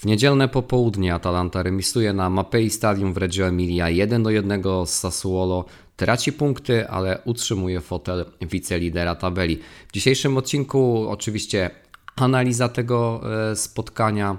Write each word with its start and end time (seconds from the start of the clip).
W 0.00 0.04
niedzielne 0.04 0.48
popołudnie 0.48 1.14
Atalanta 1.14 1.62
remisuje 1.62 2.12
na 2.12 2.30
Mapei 2.30 2.70
Stadium 2.70 3.12
w 3.12 3.16
Reggio 3.16 3.46
Emilia 3.46 3.88
1 3.88 4.22
do 4.22 4.30
1 4.30 4.62
z 4.86 4.90
Sassuolo. 4.90 5.64
Traci 5.96 6.32
punkty, 6.32 6.88
ale 6.88 7.20
utrzymuje 7.24 7.80
fotel 7.80 8.24
wicelidera 8.40 9.14
tabeli. 9.14 9.58
W 9.88 9.92
dzisiejszym 9.92 10.36
odcinku 10.36 11.06
oczywiście 11.08 11.70
analiza 12.16 12.68
tego 12.68 13.20
e, 13.50 13.56
spotkania, 13.56 14.36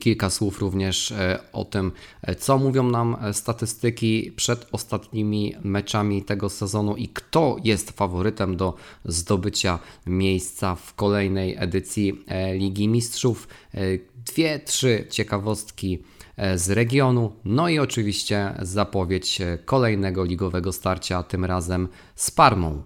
Kilka 0.00 0.30
słów 0.30 0.60
również 0.60 1.12
e, 1.12 1.38
o 1.52 1.64
tym, 1.64 1.92
e, 2.22 2.34
co 2.34 2.58
mówią 2.58 2.82
nam 2.90 3.16
statystyki 3.32 4.32
przed 4.36 4.66
ostatnimi 4.72 5.54
meczami 5.64 6.22
tego 6.22 6.48
sezonu 6.48 6.96
i 6.96 7.08
kto 7.08 7.56
jest 7.64 7.90
faworytem 7.90 8.56
do 8.56 8.74
zdobycia 9.04 9.78
miejsca 10.06 10.74
w 10.74 10.94
kolejnej 10.94 11.56
edycji 11.58 12.24
Ligi 12.54 12.88
Mistrzów 12.88 13.48
dwie, 14.26 14.58
trzy 14.58 15.06
ciekawostki 15.10 16.02
e, 16.36 16.58
z 16.58 16.70
regionu, 16.70 17.32
no 17.44 17.68
i 17.68 17.78
oczywiście 17.78 18.54
zapowiedź 18.62 19.40
e, 19.40 19.58
kolejnego 19.58 20.24
ligowego 20.24 20.72
starcia, 20.72 21.22
tym 21.22 21.44
razem 21.44 21.88
z 22.14 22.30
Parmą. 22.30 22.82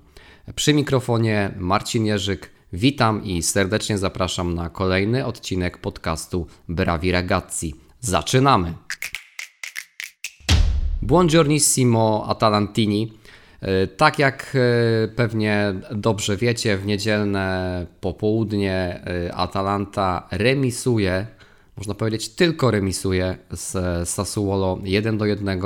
Przy 0.54 0.74
mikrofonie 0.74 1.54
Marcin 1.58 2.06
Jerzyk, 2.06 2.50
witam 2.72 3.24
i 3.24 3.42
serdecznie 3.42 3.98
zapraszam 3.98 4.54
na 4.54 4.70
kolejny 4.70 5.26
odcinek 5.26 5.78
podcastu 5.78 6.46
Bravi 6.68 7.12
Ragazzi. 7.12 7.74
Zaczynamy! 8.00 8.74
Buongiornissimo 11.02 12.24
Atalantini. 12.28 13.12
E, 13.64 13.86
tak 13.86 14.18
jak 14.18 14.56
pewnie 15.16 15.74
dobrze 15.90 16.36
wiecie, 16.36 16.76
w 16.76 16.86
niedzielne 16.86 17.86
popołudnie 18.00 19.04
Atalanta 19.34 20.28
remisuje 20.30 21.26
można 21.76 21.94
powiedzieć, 21.94 22.28
tylko 22.28 22.70
remisuje 22.70 23.38
z 23.50 24.08
Sassuolo 24.08 24.78
1 24.84 25.18
do 25.18 25.26
1 25.26 25.60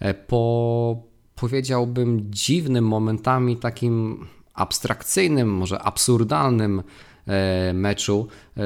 e, 0.00 0.14
po 0.14 1.02
powiedziałbym 1.34 2.26
dziwnym 2.30 2.84
momentami 2.84 3.56
takim 3.56 4.26
abstrakcyjnym, 4.54 5.48
może 5.48 5.78
absurdalnym 5.78 6.82
e, 7.26 7.72
meczu, 7.72 8.28
e, 8.56 8.60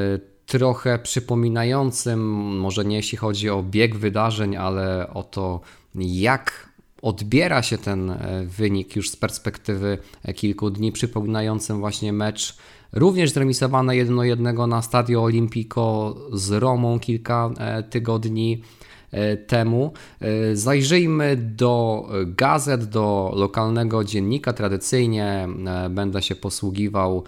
trochę 0.46 0.98
przypominającym, 0.98 2.20
może 2.58 2.84
nie 2.84 2.96
jeśli 2.96 3.18
chodzi 3.18 3.50
o 3.50 3.62
bieg 3.62 3.96
wydarzeń, 3.96 4.56
ale 4.56 5.10
o 5.14 5.22
to, 5.22 5.60
jak 5.94 6.65
odbiera 7.02 7.62
się 7.62 7.78
ten 7.78 8.18
wynik 8.44 8.96
już 8.96 9.10
z 9.10 9.16
perspektywy 9.16 9.98
kilku 10.34 10.70
dni, 10.70 10.92
przypominającym 10.92 11.80
właśnie 11.80 12.12
mecz 12.12 12.56
Również 12.92 13.30
zremisowane 13.30 13.92
1-1 13.92 14.68
na 14.68 14.82
Stadio 14.82 15.22
Olimpico 15.22 16.14
z 16.32 16.50
Romą 16.50 17.00
kilka 17.00 17.50
e, 17.58 17.82
tygodni 17.82 18.62
e, 19.10 19.36
temu. 19.36 19.92
E, 20.20 20.56
zajrzyjmy 20.56 21.36
do 21.36 22.06
gazet, 22.26 22.84
do 22.84 23.32
lokalnego 23.34 24.04
dziennika. 24.04 24.52
Tradycyjnie 24.52 25.48
będę 25.90 26.22
się 26.22 26.34
posługiwał 26.34 27.24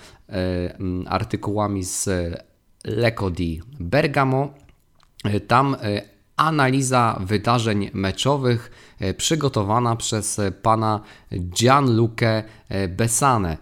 artykułami 1.06 1.84
z 1.84 2.08
Lecco 2.84 3.30
di 3.30 3.61
Bergamo. 3.80 4.55
Tam 5.46 5.77
analiza 6.39 7.19
wydarzeń 7.20 7.91
meczowych 7.94 8.70
e, 9.00 9.14
przygotowana 9.14 9.97
przez 9.97 10.39
e, 10.39 10.53
pana 10.53 11.00
Gianluca 11.33 12.27
e, 12.69 12.89
Besane. 12.89 13.56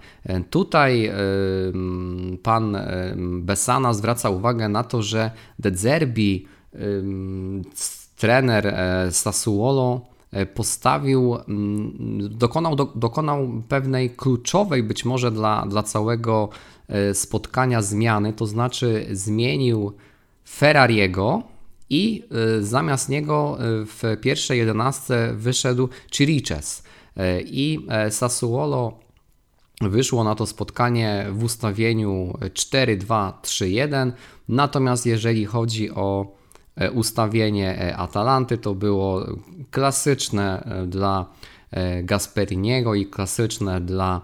Tutaj 0.51 1.13
pan 2.43 2.77
Besana 3.41 3.95
zwraca 3.95 4.31
uwagę 4.31 4.69
na 4.69 4.85
to, 4.85 5.03
że 5.03 5.31
De 5.59 5.77
Zerbi, 5.77 6.47
trener 8.17 8.75
Sassuolo, 9.11 10.01
postawił, 10.55 11.37
dokonał, 12.31 12.77
dokonał 12.77 13.63
pewnej 13.69 14.11
kluczowej 14.11 14.83
być 14.83 15.05
może 15.05 15.31
dla, 15.31 15.67
dla 15.67 15.83
całego 15.83 16.49
spotkania 17.13 17.83
zmiany, 17.83 18.33
to 18.33 18.47
znaczy 18.47 19.07
zmienił 19.11 19.93
Ferrariego, 20.49 21.43
i 21.91 22.23
y, 22.59 22.65
zamiast 22.65 23.09
niego 23.09 23.59
y, 23.83 23.87
w 23.87 24.03
pierwszej 24.21 24.59
jedenastce 24.59 25.35
wyszedł 25.35 25.89
Chiriches. 26.13 26.83
Y, 27.17 27.43
i 27.47 27.87
e, 27.89 28.11
Sassuolo 28.11 28.99
wyszło 29.81 30.25
na 30.25 30.35
to 30.35 30.47
spotkanie 30.47 31.27
w 31.33 31.45
ustawieniu 31.45 32.39
4-2-3-1, 32.41 34.13
natomiast 34.49 35.07
jeżeli 35.07 35.45
chodzi 35.45 35.91
o 35.91 36.37
e, 36.77 36.91
ustawienie 36.91 37.81
e, 37.81 37.97
Atalanty, 37.97 38.59
to 38.59 38.75
było 38.75 39.27
klasyczne 39.71 40.69
dla 40.87 41.27
Gasperiniego 42.03 42.95
i 42.95 43.07
klasyczne 43.07 43.81
dla 43.81 44.21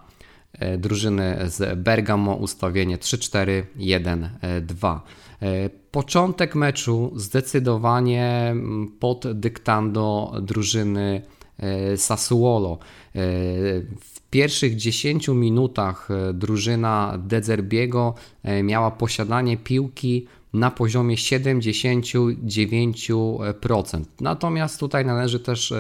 drużyny 0.79 1.39
z 1.47 1.79
Bergamo 1.79 2.35
ustawienie 2.35 2.99
3-4-1-2. 2.99 5.01
E, 5.43 5.71
początek 5.91 6.55
meczu 6.55 7.13
zdecydowanie 7.17 8.49
mm, 8.51 8.89
pod 8.89 9.41
dyktando 9.41 10.35
drużyny 10.43 11.23
e, 11.59 11.97
Sassuolo. 11.97 12.73
E, 12.73 12.79
w 14.01 14.21
pierwszych 14.31 14.77
10 14.77 15.29
minutach 15.29 16.09
drużyna 16.35 17.19
Dezerbiego 17.27 18.15
miała 18.63 18.91
posiadanie 18.91 19.57
piłki 19.57 20.27
na 20.53 20.71
poziomie 20.71 21.17
79%. 21.17 24.05
Natomiast 24.21 24.81
tutaj 24.81 25.07
należy 25.07 25.41
też 25.41 25.75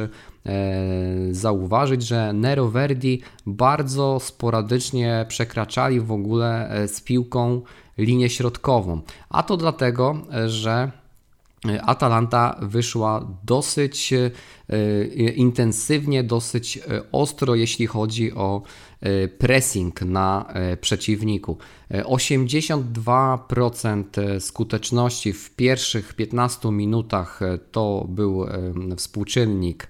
zauważyć, 1.30 2.02
że 2.02 2.32
Nero 2.32 2.68
Verdi 2.68 3.20
bardzo 3.46 4.20
sporadycznie 4.20 5.26
przekraczali 5.28 6.00
w 6.00 6.12
ogóle 6.12 6.70
z 6.86 7.00
piłką 7.00 7.62
linię 7.98 8.30
środkową. 8.30 9.00
A 9.30 9.42
to 9.42 9.56
dlatego, 9.56 10.16
że 10.46 10.92
Atalanta 11.82 12.56
wyszła 12.62 13.26
dosyć 13.44 14.12
e, 14.12 14.30
intensywnie, 15.34 16.24
dosyć 16.24 16.76
e, 16.76 16.80
ostro, 17.12 17.54
jeśli 17.54 17.86
chodzi 17.86 18.32
o 18.32 18.62
e, 18.62 18.91
pressing 19.38 20.02
na 20.02 20.52
przeciwniku. 20.80 21.58
82% 21.90 24.04
skuteczności 24.40 25.32
w 25.32 25.50
pierwszych 25.50 26.14
15 26.14 26.72
minutach 26.72 27.40
to 27.72 28.06
był 28.08 28.46
współczynnik 28.96 29.88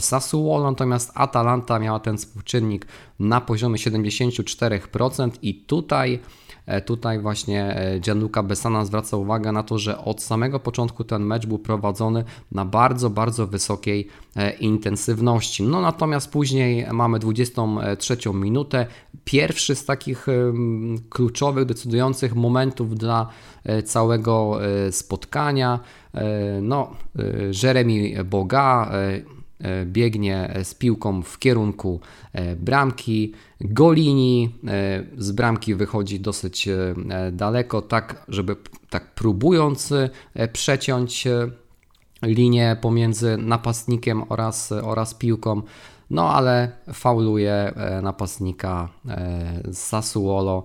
Sassuolo, 0.00 0.70
natomiast 0.70 1.12
Atalanta 1.14 1.78
miała 1.78 2.00
ten 2.00 2.18
współczynnik 2.18 2.86
na 3.18 3.40
poziomie 3.40 3.76
74% 3.76 5.30
i 5.42 5.54
tutaj 5.54 6.14
E, 6.14 6.18
tutaj 6.86 7.18
właśnie 7.20 7.76
e, 7.76 8.00
Gianluca 8.00 8.42
Bessana 8.42 8.84
zwraca 8.84 9.16
uwagę 9.16 9.52
na 9.52 9.62
to, 9.62 9.78
że 9.78 9.98
od 9.98 10.22
samego 10.22 10.60
początku 10.60 11.04
ten 11.04 11.22
mecz 11.22 11.46
był 11.46 11.58
prowadzony 11.58 12.24
na 12.52 12.64
bardzo, 12.64 13.10
bardzo 13.10 13.46
wysokiej 13.46 14.08
e, 14.36 14.50
intensywności. 14.50 15.62
No 15.62 15.80
natomiast 15.80 16.30
później 16.30 16.86
mamy 16.92 17.18
23 17.18 18.16
minutę. 18.34 18.86
Pierwszy 19.24 19.74
z 19.74 19.84
takich 19.84 20.26
kluczowych, 21.10 21.64
decydujących 21.64 22.34
momentów 22.34 22.94
dla 22.94 23.28
całego 23.84 24.58
spotkania. 24.90 25.80
No, 26.62 26.90
Jeremy 27.62 28.24
Boga 28.24 28.62
E, 28.92 29.41
biegnie 29.84 30.54
z 30.62 30.74
piłką 30.74 31.22
w 31.22 31.38
kierunku 31.38 32.00
e, 32.32 32.56
bramki. 32.56 33.32
Golini 33.60 34.54
e, 34.66 35.04
z 35.18 35.32
bramki 35.32 35.74
wychodzi 35.74 36.20
dosyć 36.20 36.68
daleko, 37.32 37.82
tak 37.82 38.24
żeby 38.28 38.56
tak 38.90 39.14
próbując 39.14 39.92
przeciąć 40.52 41.28
linię 42.22 42.76
pomiędzy 42.80 43.36
napastnikiem 43.36 44.22
oraz, 44.28 44.72
oraz 44.72 45.14
piłką. 45.14 45.62
No 46.10 46.34
ale 46.34 46.72
fauluje 46.92 47.72
napastnika 48.02 48.88
Sassuolo. 49.72 50.64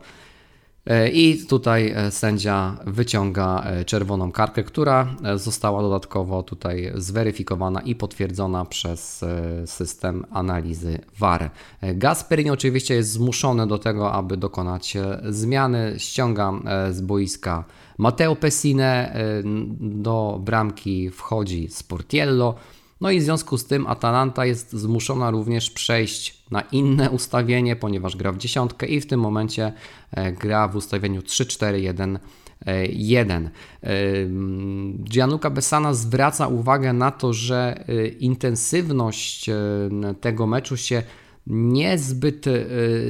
E, 0.88 1.10
I 1.10 1.45
tutaj 1.45 1.94
e, 1.95 2.12
sędzia 2.12 2.78
wyciąga 2.86 3.63
e, 3.63 3.86
czerwoną 3.86 4.31
kartkę, 4.31 4.63
która 4.63 5.16
została 5.36 5.81
dodatkowo 5.81 6.44
tutaj 6.44 6.92
zweryfikowana 6.95 7.81
i 7.81 7.95
potwierdzona 7.95 8.66
przez 8.66 9.25
system 9.66 10.25
analizy 10.31 11.00
VAR. 11.19 11.51
Gasperini 11.81 12.50
oczywiście 12.50 12.95
jest 12.95 13.12
zmuszony 13.12 13.68
do 13.68 13.78
tego, 13.78 14.13
aby 14.13 14.38
dokonać 14.38 14.98
zmiany. 15.30 15.95
Ściąga 15.98 16.54
z 16.92 17.01
boiska 17.01 17.63
Matteo 17.98 18.36
Pessine, 18.36 19.16
do 19.80 20.39
bramki 20.44 21.10
wchodzi 21.10 21.68
Sportiello. 21.69 22.56
No 23.02 23.12
i 23.12 23.20
w 23.20 23.24
związku 23.24 23.58
z 23.58 23.66
tym 23.66 23.88
Atalanta 23.88 24.46
jest 24.46 24.74
zmuszona 24.74 25.32
również 25.32 25.72
przejść 25.72 26.44
na 26.52 26.62
inne 26.62 27.10
ustawienie, 27.10 27.76
ponieważ 27.76 28.16
gra 28.16 28.32
w 28.32 28.38
dziesiątkę 28.38 28.86
i 28.86 29.02
w 29.02 29.08
tym 29.08 29.20
momencie 29.20 29.74
gra 30.40 30.68
w 30.68 30.76
ustawieniu 30.76 31.22
3-4-1 31.22 32.18
1. 32.90 33.50
Gianluca 35.04 35.50
Bessana 35.50 35.94
zwraca 35.94 36.48
uwagę 36.48 36.94
na 36.94 37.12
to, 37.12 37.34
że 37.34 37.84
e, 37.88 38.08
intensywność 38.08 39.50
e, 39.50 39.56
tego 40.22 40.48
meczu 40.48 40.78
się 40.78 41.04
niezbyt 41.50 42.48
e, 42.48 42.52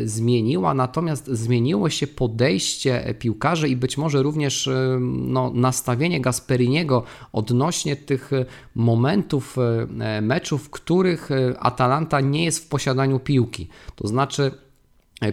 zmieniła, 0.05 0.73
natomiast 0.73 1.27
zmieniło 1.27 1.89
się 1.89 2.07
podejście 2.07 3.15
piłkarzy 3.19 3.69
i 3.69 3.75
być 3.75 3.97
może 3.97 4.23
również 4.23 4.69
no, 4.99 5.51
nastawienie 5.53 6.21
Gasperiniego 6.21 7.03
odnośnie 7.33 7.95
tych 7.95 8.31
momentów 8.75 9.55
meczu, 10.21 10.57
w 10.57 10.69
których 10.69 11.29
Atalanta 11.59 12.21
nie 12.21 12.45
jest 12.45 12.65
w 12.65 12.67
posiadaniu 12.67 13.19
piłki. 13.19 13.67
To 13.95 14.07
znaczy 14.07 14.51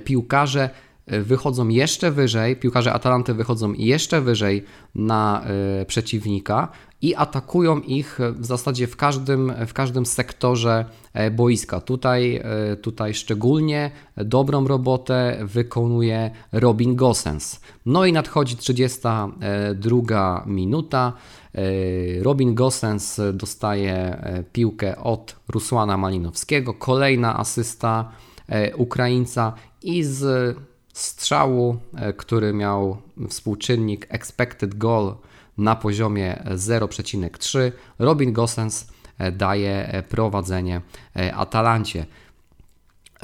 piłkarze 0.05 0.71
wychodzą 1.07 1.69
jeszcze 1.69 2.11
wyżej, 2.11 2.57
piłkarze 2.57 2.93
Atalanty 2.93 3.35
wychodzą 3.35 3.73
jeszcze 3.73 4.21
wyżej 4.21 4.65
na 4.95 5.45
y, 5.83 5.85
przeciwnika 5.85 6.69
i 7.05 7.15
atakują 7.15 7.81
ich 7.81 8.19
w 8.33 8.47
zasadzie 8.47 8.87
w 8.87 8.97
każdym, 8.97 9.53
w 9.67 9.73
każdym 9.73 10.07
sektorze 10.07 10.85
e, 11.13 11.31
boiska. 11.31 11.81
Tutaj, 11.81 12.37
e, 12.37 12.77
tutaj 12.77 13.15
szczególnie 13.15 13.91
dobrą 14.17 14.69
robotę 14.69 15.39
wykonuje 15.43 16.31
Robin 16.53 16.97
Gosens. 16.97 17.61
No 17.87 18.07
i 18.07 18.13
nadchodzi 18.13 18.57
32 18.57 20.43
minuta. 20.47 21.13
Robin 22.23 22.55
Gosens 22.55 23.21
dostaje 23.33 24.23
piłkę 24.53 24.97
od 24.97 25.37
Rusłana 25.49 25.97
Malinowskiego. 25.97 26.75
Kolejna 26.75 27.39
asysta 27.39 28.11
Ukraińca 28.77 29.53
i 29.83 30.05
z 30.05 30.57
strzału, 30.95 31.77
e, 31.97 32.13
który 32.13 32.53
miał 32.53 32.97
współczynnik 33.29 34.07
expected 34.09 34.75
goal 34.75 35.15
na 35.59 35.77
poziomie 35.77 36.43
0,3. 36.47 37.73
Robin 37.99 38.33
Gosens 38.33 38.87
e, 39.19 39.33
daje 39.33 39.89
e, 39.89 40.03
prowadzenie 40.03 40.81
Atalancie. 41.35 42.07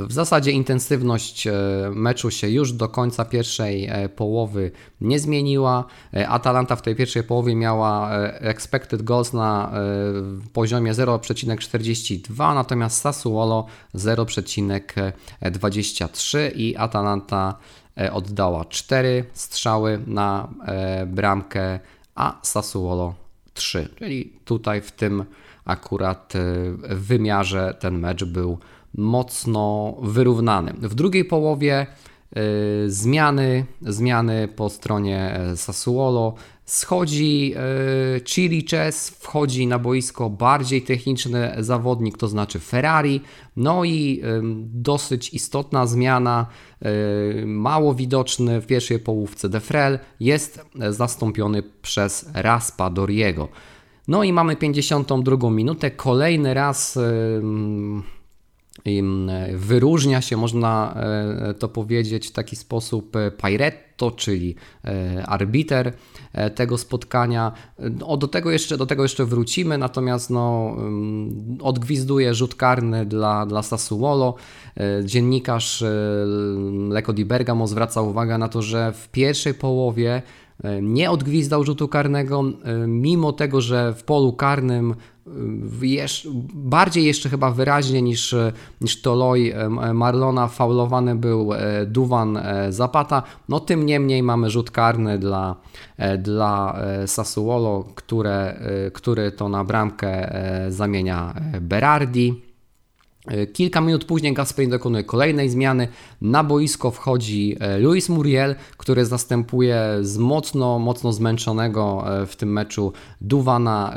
W 0.08 0.12
zasadzie 0.12 0.50
intensywność 0.50 1.46
e, 1.46 1.52
meczu 1.94 2.30
się 2.30 2.48
już 2.48 2.72
do 2.72 2.88
końca 2.88 3.24
pierwszej 3.24 3.86
e, 3.86 4.08
połowy 4.08 4.70
nie 5.00 5.18
zmieniła. 5.18 5.84
E, 6.14 6.28
Atalanta 6.28 6.76
w 6.76 6.82
tej 6.82 6.96
pierwszej 6.96 7.22
połowie 7.22 7.54
miała 7.54 8.10
expected 8.22 9.02
goals 9.02 9.32
na 9.32 9.72
poziomie 10.52 10.92
0,42, 10.92 12.54
natomiast 12.54 13.00
Sassuolo 13.00 13.66
0,23 13.94 16.38
i 16.54 16.76
Atalanta 16.76 17.54
oddała 18.12 18.64
4 18.64 19.24
strzały 19.32 20.00
na 20.06 20.48
bramkę, 21.06 21.80
a 22.20 22.38
Sassuolo 22.42 23.14
3. 23.54 23.88
Czyli 23.98 24.32
tutaj 24.44 24.80
w 24.80 24.92
tym 24.92 25.24
akurat 25.64 26.32
wymiarze 26.90 27.76
ten 27.80 27.98
mecz 27.98 28.24
był 28.24 28.58
mocno 28.94 29.96
wyrównany. 30.02 30.72
W 30.72 30.94
drugiej 30.94 31.24
połowie 31.24 31.82
y, 31.82 32.09
zmiany, 32.86 33.64
zmiany 33.82 34.48
po 34.48 34.70
stronie 34.70 35.34
e, 35.34 35.56
Sassuolo. 35.56 36.34
Schodzi 36.64 37.54
y, 38.16 38.20
Chiliches, 38.24 39.10
wchodzi 39.10 39.66
na 39.66 39.78
boisko 39.78 40.30
bardziej 40.30 40.82
techniczny 40.82 41.56
zawodnik, 41.58 42.18
to 42.18 42.28
znaczy 42.28 42.58
Ferrari. 42.58 43.20
No 43.56 43.84
i 43.84 44.22
dosyć 44.64 45.34
istotna 45.34 45.86
zmiana, 45.86 46.46
mało 47.46 47.94
widoczny 47.94 48.60
w 48.60 48.66
pierwszej 48.66 48.98
połówce 48.98 49.48
Defrel, 49.48 49.98
jest 50.20 50.64
zastąpiony 50.90 51.62
przez 51.82 52.30
Raspadoriego. 52.34 53.48
No 54.08 54.24
i 54.24 54.32
mamy 54.32 54.56
52 54.56 55.50
minutę, 55.50 55.90
kolejny 55.90 56.54
raz 56.54 56.98
Wyróżnia 59.54 60.20
się, 60.20 60.36
można 60.36 60.94
e, 60.96 61.54
to 61.54 61.68
powiedzieć, 61.68 62.28
w 62.28 62.32
taki 62.32 62.56
sposób 62.56 63.16
e, 63.16 63.30
Pairetto, 63.30 64.10
czyli 64.10 64.54
e, 64.84 65.26
arbiter 65.26 65.92
tego 66.54 66.78
spotkania. 66.78 67.52
O, 68.04 68.16
do, 68.16 68.28
tego 68.28 68.50
jeszcze, 68.50 68.76
do 68.76 68.86
tego 68.86 69.02
jeszcze 69.02 69.24
wrócimy, 69.24 69.78
natomiast 69.78 70.30
no, 70.30 70.76
odgwizduje 71.60 72.34
rzut 72.34 72.54
karny 72.54 73.06
dla, 73.06 73.46
dla 73.46 73.62
Sassuolo. 73.62 74.34
Dziennikarz 75.04 75.84
Leko 76.88 77.12
di 77.12 77.24
Bergamo 77.24 77.66
zwraca 77.66 78.02
uwagę 78.02 78.38
na 78.38 78.48
to, 78.48 78.62
że 78.62 78.92
w 78.92 79.08
pierwszej 79.08 79.54
połowie 79.54 80.22
nie 80.82 81.10
odgwizdał 81.10 81.64
rzutu 81.64 81.88
karnego, 81.88 82.44
mimo 82.86 83.32
tego, 83.32 83.60
że 83.60 83.94
w 83.94 84.04
polu 84.04 84.32
karnym 84.32 84.94
bardziej 86.54 87.04
jeszcze 87.04 87.28
chyba 87.28 87.50
wyraźnie 87.50 88.02
niż, 88.02 88.34
niż 88.80 89.02
Toloi 89.02 89.52
Marlona 89.94 90.48
faulowany 90.48 91.16
był 91.16 91.54
e, 91.54 91.86
Duwan 91.86 92.36
e, 92.36 92.72
Zapata. 92.72 93.22
No 93.48 93.60
tym 93.60 93.86
niemniej 93.86 94.22
mamy 94.22 94.50
rzut 94.50 94.70
karny 94.70 95.18
dla, 95.18 95.56
e, 95.96 96.18
dla 96.18 96.80
Sassuolo, 97.06 97.84
które, 97.94 98.60
który 98.92 99.32
to 99.32 99.48
na 99.48 99.64
bramkę 99.64 100.32
zamienia 100.68 101.34
Berardi. 101.60 102.49
E, 103.30 103.46
kilka 103.46 103.80
minut 103.80 104.04
później 104.04 104.34
Gasperini 104.34 104.70
dokonuje 104.70 105.04
kolejnej 105.04 105.48
zmiany. 105.48 105.88
Na 106.20 106.44
boisko 106.44 106.90
wchodzi 106.90 107.56
e, 107.60 107.78
Luis 107.78 108.08
Muriel, 108.08 108.54
który 108.76 109.06
zastępuje 109.06 109.80
z 110.00 110.18
mocno, 110.18 110.78
mocno 110.78 111.12
zmęczonego 111.12 112.04
e, 112.22 112.26
w 112.26 112.36
tym 112.36 112.52
meczu 112.52 112.92
Duwana 113.20 113.96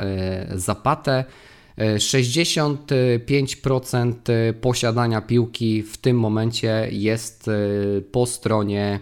Zapatę. 0.54 1.24
65% 1.96 4.14
posiadania 4.60 5.20
piłki 5.20 5.82
w 5.82 5.96
tym 5.96 6.18
momencie 6.18 6.88
jest 6.90 7.50
po 8.12 8.26
stronie 8.26 9.00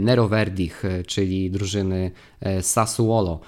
Nero 0.00 0.28
Verdich, 0.28 0.82
czyli 1.06 1.50
drużyny 1.50 2.10
Sassuolo. 2.60 3.40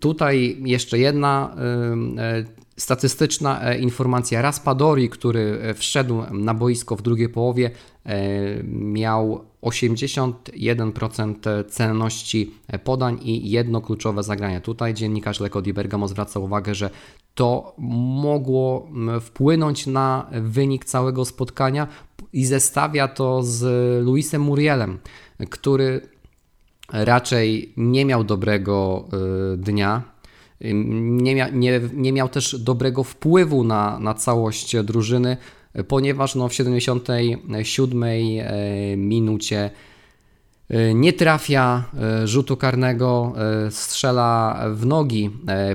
Tutaj 0.00 0.56
jeszcze 0.64 0.98
jedna 0.98 1.56
statystyczna 2.78 3.62
e, 3.62 3.78
informacja. 3.78 4.42
Raspadori, 4.42 5.08
który 5.08 5.60
e, 5.62 5.74
wszedł 5.74 6.22
na 6.30 6.54
boisko 6.54 6.96
w 6.96 7.02
drugiej 7.02 7.28
połowie, 7.28 7.70
e, 8.06 8.62
miał 8.64 9.44
81% 9.62 11.64
celności 11.68 12.54
podań 12.84 13.18
i 13.22 13.50
jedno 13.50 13.80
kluczowe 13.80 14.22
zagranie. 14.22 14.60
Tutaj 14.60 14.94
dziennikarz 14.94 15.40
Leko 15.40 15.62
Di 15.62 15.72
Bergamo 15.72 16.08
zwraca 16.08 16.40
uwagę, 16.40 16.74
że 16.74 16.90
to 17.34 17.74
mogło 18.22 18.88
wpłynąć 19.20 19.86
na 19.86 20.30
wynik 20.32 20.84
całego 20.84 21.24
spotkania 21.24 21.86
i 22.32 22.46
zestawia 22.46 23.08
to 23.08 23.42
z 23.42 23.64
Luisem 24.04 24.42
Murielem, 24.42 24.98
który 25.50 26.00
raczej 26.92 27.72
nie 27.76 28.04
miał 28.04 28.24
dobrego 28.24 29.04
dnia 29.56 30.02
nie, 30.60 31.34
mia, 31.34 31.48
nie, 31.48 31.80
nie 31.94 32.12
miał 32.12 32.28
też 32.28 32.58
dobrego 32.58 33.04
wpływu 33.04 33.64
na, 33.64 33.98
na 33.98 34.14
całość 34.14 34.76
drużyny, 34.82 35.36
ponieważ 35.88 36.34
no, 36.34 36.48
w 36.48 36.54
77 36.54 38.02
e, 38.02 38.96
minucie 38.96 39.70
e, 40.70 40.94
nie 40.94 41.12
trafia 41.12 41.84
e, 42.00 42.26
rzutu 42.26 42.56
karnego, 42.56 43.32
strzela 43.70 44.60
w 44.72 44.86
nogi 44.86 45.30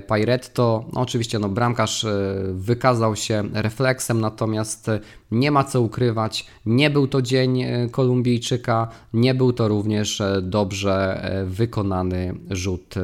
Pairetto. 0.08 0.86
No, 0.94 1.02
oczywiście 1.02 1.40
no, 1.40 1.50
bramkarz 1.50 2.06
wykazał 2.54 3.16
się 3.16 3.44
refleksem, 3.54 4.22
natomiast 4.22 4.92
nie 5.32 5.52
ma 5.52 5.64
co 5.64 5.82
ukrywać, 5.82 6.46
nie 6.66 6.90
był 6.90 7.08
to 7.08 7.22
dzień 7.22 7.64
Kolumbijczyka, 7.92 8.88
nie 9.14 9.34
był 9.34 9.54
to 9.54 9.68
również 9.68 10.22
dobrze 10.42 11.26
wykonany 11.46 12.36
rzut 12.50 12.96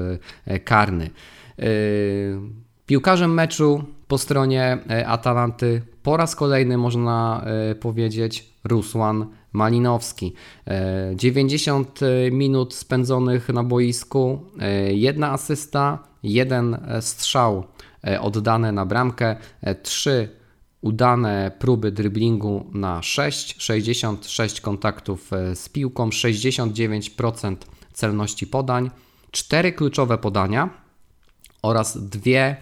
karny. 0.63 1.09
Yy, 1.59 2.39
piłkarzem 2.85 3.33
meczu 3.33 3.83
po 4.09 4.17
stronie 4.17 4.77
e, 4.89 5.07
Atalanty 5.07 5.81
po 6.03 6.17
raz 6.17 6.35
kolejny 6.35 6.77
można 6.77 7.45
e, 7.45 7.75
powiedzieć 7.75 8.49
Rusłan 8.63 9.27
Malinowski. 9.53 10.33
90 11.15 11.99
e, 12.01 12.31
minut 12.31 12.73
spędzonych 12.73 13.49
na 13.49 13.63
boisku, 13.63 14.45
jedna 14.91 15.31
asysta, 15.31 15.99
jeden 16.23 16.77
strzał 17.01 17.63
oddany 18.21 18.71
na 18.71 18.85
bramkę, 18.85 19.35
trzy 19.83 20.29
udane 20.81 21.51
próby 21.59 21.91
driblingu 21.91 22.65
na 22.73 23.01
6, 23.01 23.55
66 23.63 24.61
kontaktów 24.61 25.31
z 25.53 25.69
piłką, 25.69 26.09
69% 26.09 27.55
celności 27.93 28.47
podań, 28.47 28.91
cztery 29.31 29.71
kluczowe 29.71 30.17
podania 30.17 30.69
oraz 31.61 32.09
dwie 32.09 32.55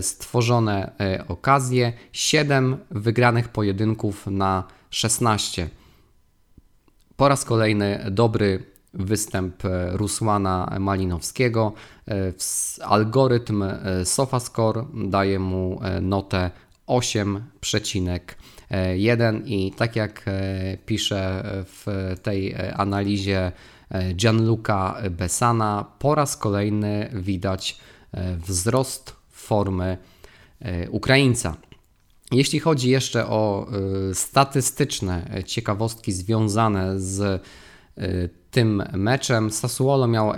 stworzone 0.00 0.92
okazje, 1.28 1.92
7 2.12 2.76
wygranych 2.90 3.48
pojedynków 3.48 4.26
na 4.26 4.64
16. 4.90 5.68
Po 7.16 7.28
raz 7.28 7.44
kolejny 7.44 8.06
dobry 8.10 8.64
występ 8.94 9.62
Rusłana 9.92 10.76
Malinowskiego. 10.80 11.72
Algorytm 12.84 13.64
SofaScore 14.04 14.84
daje 14.94 15.38
mu 15.38 15.80
notę 16.02 16.50
8,1 16.86 19.42
i 19.44 19.72
tak 19.72 19.96
jak 19.96 20.24
pisze 20.86 21.42
w 21.64 22.14
tej 22.22 22.54
analizie 22.76 23.52
Gianluca 24.14 24.96
Besana, 25.10 25.84
po 25.98 26.14
raz 26.14 26.36
kolejny 26.36 27.10
widać 27.12 27.80
wzrost 28.38 29.16
formy 29.30 29.98
Ukraińca. 30.90 31.56
Jeśli 32.32 32.60
chodzi 32.60 32.90
jeszcze 32.90 33.26
o 33.26 33.66
statystyczne 34.12 35.42
ciekawostki 35.46 36.12
związane 36.12 37.00
z 37.00 37.42
tym 38.50 38.82
meczem 38.92 39.50
Sassuolo 39.50 40.06
miało 40.06 40.34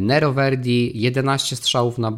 Nero 0.01 0.33
Verdi 0.33 0.91
11 1.01 1.55
strzałów, 1.55 1.97
na, 1.97 2.11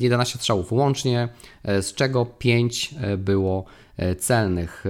11 0.00 0.38
strzałów 0.38 0.72
łącznie, 0.72 1.28
z 1.64 1.94
czego 1.94 2.26
5 2.26 2.94
było 3.18 3.64
celnych. 4.18 4.84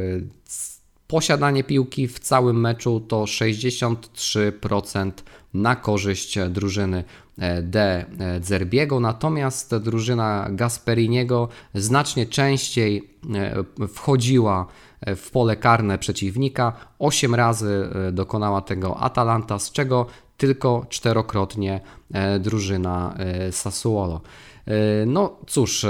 Posiadanie 1.06 1.64
piłki 1.64 2.08
w 2.08 2.18
całym 2.18 2.60
meczu 2.60 3.00
to 3.00 3.22
63% 3.24 5.12
na 5.54 5.76
korzyść 5.76 6.38
drużyny 6.50 7.04
e, 7.38 7.62
D 7.62 8.06
Zerbiego, 8.42 9.00
natomiast 9.00 9.76
drużyna 9.76 10.48
Gasperiniego 10.50 11.48
znacznie 11.74 12.26
częściej 12.26 13.10
e, 13.34 13.64
wchodziła 13.88 14.66
w 15.06 15.30
pole 15.30 15.56
karne 15.56 15.98
przeciwnika. 15.98 16.72
8 16.98 17.34
razy 17.34 17.88
e, 18.08 18.12
dokonała 18.12 18.60
tego 18.60 19.00
Atalanta, 19.00 19.58
z 19.58 19.72
czego 19.72 20.06
tylko 20.36 20.86
czterokrotnie 20.88 21.80
drużyna 22.40 23.16
Sassuolo. 23.50 24.20
No 25.06 25.36
cóż, 25.46 25.86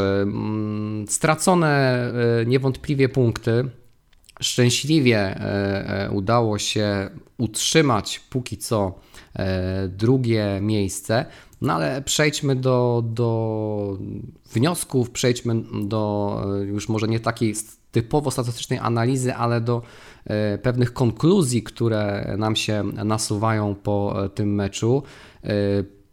stracone 1.06 2.12
niewątpliwie 2.46 3.08
punkty 3.08 3.70
Szczęśliwie 4.40 5.18
e, 5.18 6.06
e, 6.06 6.10
udało 6.10 6.58
się 6.58 7.10
utrzymać 7.38 8.20
póki 8.20 8.58
co 8.58 8.86
e, 8.86 9.13
drugie 9.88 10.58
miejsce, 10.62 11.26
no 11.60 11.72
ale 11.72 12.02
przejdźmy 12.02 12.56
do, 12.56 13.04
do 13.06 13.98
wniosków, 14.52 15.10
przejdźmy 15.10 15.54
do 15.84 16.42
już 16.66 16.88
może 16.88 17.08
nie 17.08 17.20
takiej 17.20 17.54
typowo 17.92 18.30
statystycznej 18.30 18.78
analizy, 18.78 19.34
ale 19.34 19.60
do 19.60 19.82
pewnych 20.62 20.92
konkluzji, 20.92 21.62
które 21.62 22.34
nam 22.38 22.56
się 22.56 22.84
nasuwają 23.04 23.74
po 23.74 24.16
tym 24.34 24.54
meczu. 24.54 25.02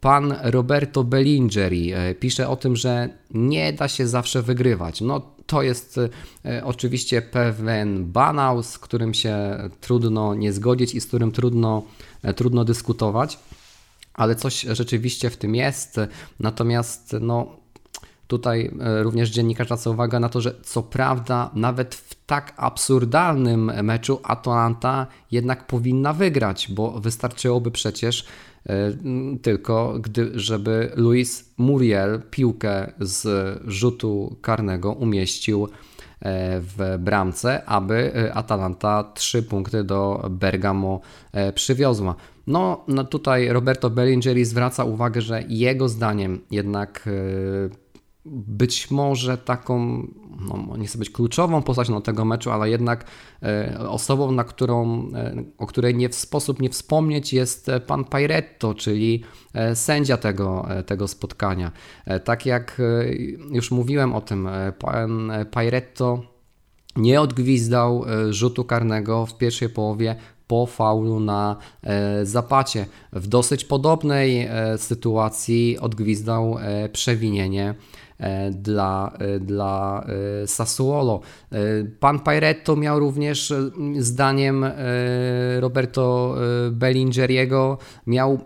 Pan 0.00 0.34
Roberto 0.42 1.04
Bellingeri 1.04 1.92
pisze 2.20 2.48
o 2.48 2.56
tym, 2.56 2.76
że 2.76 3.08
nie 3.30 3.72
da 3.72 3.88
się 3.88 4.06
zawsze 4.06 4.42
wygrywać. 4.42 5.00
No 5.00 5.32
to 5.46 5.62
jest 5.62 6.00
e, 6.44 6.64
oczywiście 6.64 7.22
pewien 7.22 8.12
banał, 8.12 8.62
z 8.62 8.78
którym 8.78 9.14
się 9.14 9.36
trudno 9.80 10.34
nie 10.34 10.52
zgodzić 10.52 10.94
i 10.94 11.00
z 11.00 11.06
którym 11.06 11.32
trudno, 11.32 11.82
e, 11.82 12.11
trudno 12.36 12.64
dyskutować, 12.64 13.38
ale 14.14 14.34
coś 14.34 14.60
rzeczywiście 14.60 15.30
w 15.30 15.36
tym 15.36 15.54
jest. 15.54 16.00
Natomiast 16.40 17.16
no, 17.20 17.56
tutaj 18.26 18.70
e, 18.80 19.02
również 19.02 19.30
dziennikarz 19.30 19.66
zwraca 19.66 19.90
uwagę 19.90 20.20
na 20.20 20.28
to, 20.28 20.40
że 20.40 20.54
co 20.62 20.82
prawda 20.82 21.50
nawet 21.54 21.94
w 21.94 22.24
tak 22.26 22.52
absurdalnym 22.56 23.84
meczu 23.84 24.20
Atalanta 24.22 25.06
jednak 25.30 25.66
powinna 25.66 26.12
wygrać, 26.12 26.68
bo 26.70 27.00
wystarczyłoby 27.00 27.70
przecież 27.70 28.26
E, 28.68 28.92
tylko 29.42 29.98
gdy, 30.00 30.30
żeby 30.34 30.92
Luis 30.96 31.52
Muriel 31.58 32.22
piłkę 32.30 32.92
z 33.00 33.58
rzutu 33.66 34.36
karnego 34.42 34.92
umieścił 34.92 35.64
e, 35.64 35.68
w 36.60 36.96
bramce, 36.98 37.64
aby 37.64 38.12
e, 38.14 38.34
Atalanta 38.34 39.04
trzy 39.14 39.42
punkty 39.42 39.84
do 39.84 40.26
Bergamo 40.30 41.00
przywiozła. 41.54 42.14
No, 42.46 42.84
no 42.88 43.04
tutaj 43.04 43.48
Roberto 43.48 43.90
Bellingeri 43.90 44.44
zwraca 44.44 44.84
uwagę, 44.84 45.20
że 45.20 45.42
jego 45.48 45.88
zdaniem 45.88 46.40
jednak 46.50 47.08
być 48.24 48.90
może 48.90 49.38
taką, 49.38 50.06
no, 50.40 50.76
nie 50.76 50.86
chcę 50.86 50.98
być 50.98 51.10
kluczową 51.10 51.62
postacią 51.62 52.02
tego 52.02 52.24
meczu, 52.24 52.50
ale 52.50 52.70
jednak 52.70 53.04
e, 53.42 53.78
osobą, 53.88 54.32
na 54.32 54.44
którą, 54.44 55.08
e, 55.14 55.44
o 55.58 55.66
której 55.66 55.94
nie 55.94 56.08
w 56.08 56.14
sposób 56.14 56.60
nie 56.60 56.70
wspomnieć 56.70 57.32
jest 57.32 57.70
pan 57.86 58.04
Pairetto, 58.04 58.74
czyli 58.74 59.22
e, 59.54 59.76
sędzia 59.76 60.16
tego, 60.16 60.66
tego 60.86 61.08
spotkania. 61.08 61.72
Tak 62.24 62.46
jak 62.46 62.82
już 63.52 63.70
mówiłem 63.70 64.14
o 64.14 64.20
tym, 64.20 64.48
pan 64.78 65.32
Pairetto 65.50 66.22
nie 66.96 67.20
odgwizdał 67.20 68.04
rzutu 68.30 68.64
karnego 68.64 69.26
w 69.26 69.38
pierwszej 69.38 69.68
połowie 69.68 70.16
po 70.46 70.66
faulu 70.66 71.20
na 71.20 71.56
zapacie. 72.22 72.86
W 73.12 73.26
dosyć 73.26 73.64
podobnej 73.64 74.48
sytuacji 74.76 75.78
odgwizdał 75.78 76.58
przewinienie 76.92 77.74
E, 77.74 77.74
dla, 78.50 79.12
e, 79.18 79.40
dla 79.40 80.04
e, 80.06 80.46
Sassuolo. 80.46 81.20
Pan 82.00 82.20
Pairetto 82.20 82.76
miał 82.76 82.98
również, 82.98 83.54
zdaniem 83.98 84.66
Roberto 85.60 86.34
Bellingeriego, 86.70 87.78
miał 88.06 88.38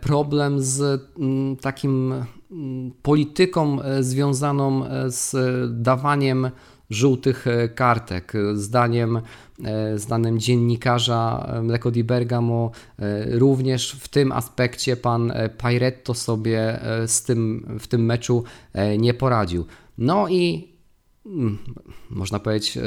problem 0.00 0.60
z 0.60 1.02
takim 1.60 2.14
polityką 3.02 3.78
związaną 4.00 4.84
z 5.06 5.36
dawaniem 5.82 6.50
żółtych 6.90 7.46
kartek. 7.74 8.32
Zdaniem 8.54 9.20
E, 9.64 9.98
znanym 9.98 10.38
dziennikarza 10.38 11.46
e, 11.48 11.62
Mleko 11.62 11.90
di 11.90 12.04
Bergamo, 12.04 12.70
e, 12.98 13.38
również 13.38 13.92
w 13.92 14.08
tym 14.08 14.32
aspekcie 14.32 14.96
pan 14.96 15.32
Pairetto 15.58 16.14
sobie 16.14 16.80
z 17.06 17.22
tym, 17.22 17.66
w 17.80 17.86
tym 17.86 18.04
meczu 18.04 18.44
nie 18.98 19.14
poradził. 19.14 19.66
No 19.98 20.28
i 20.28 20.68
mm, 21.26 21.58
można 22.10 22.38
powiedzieć, 22.38 22.78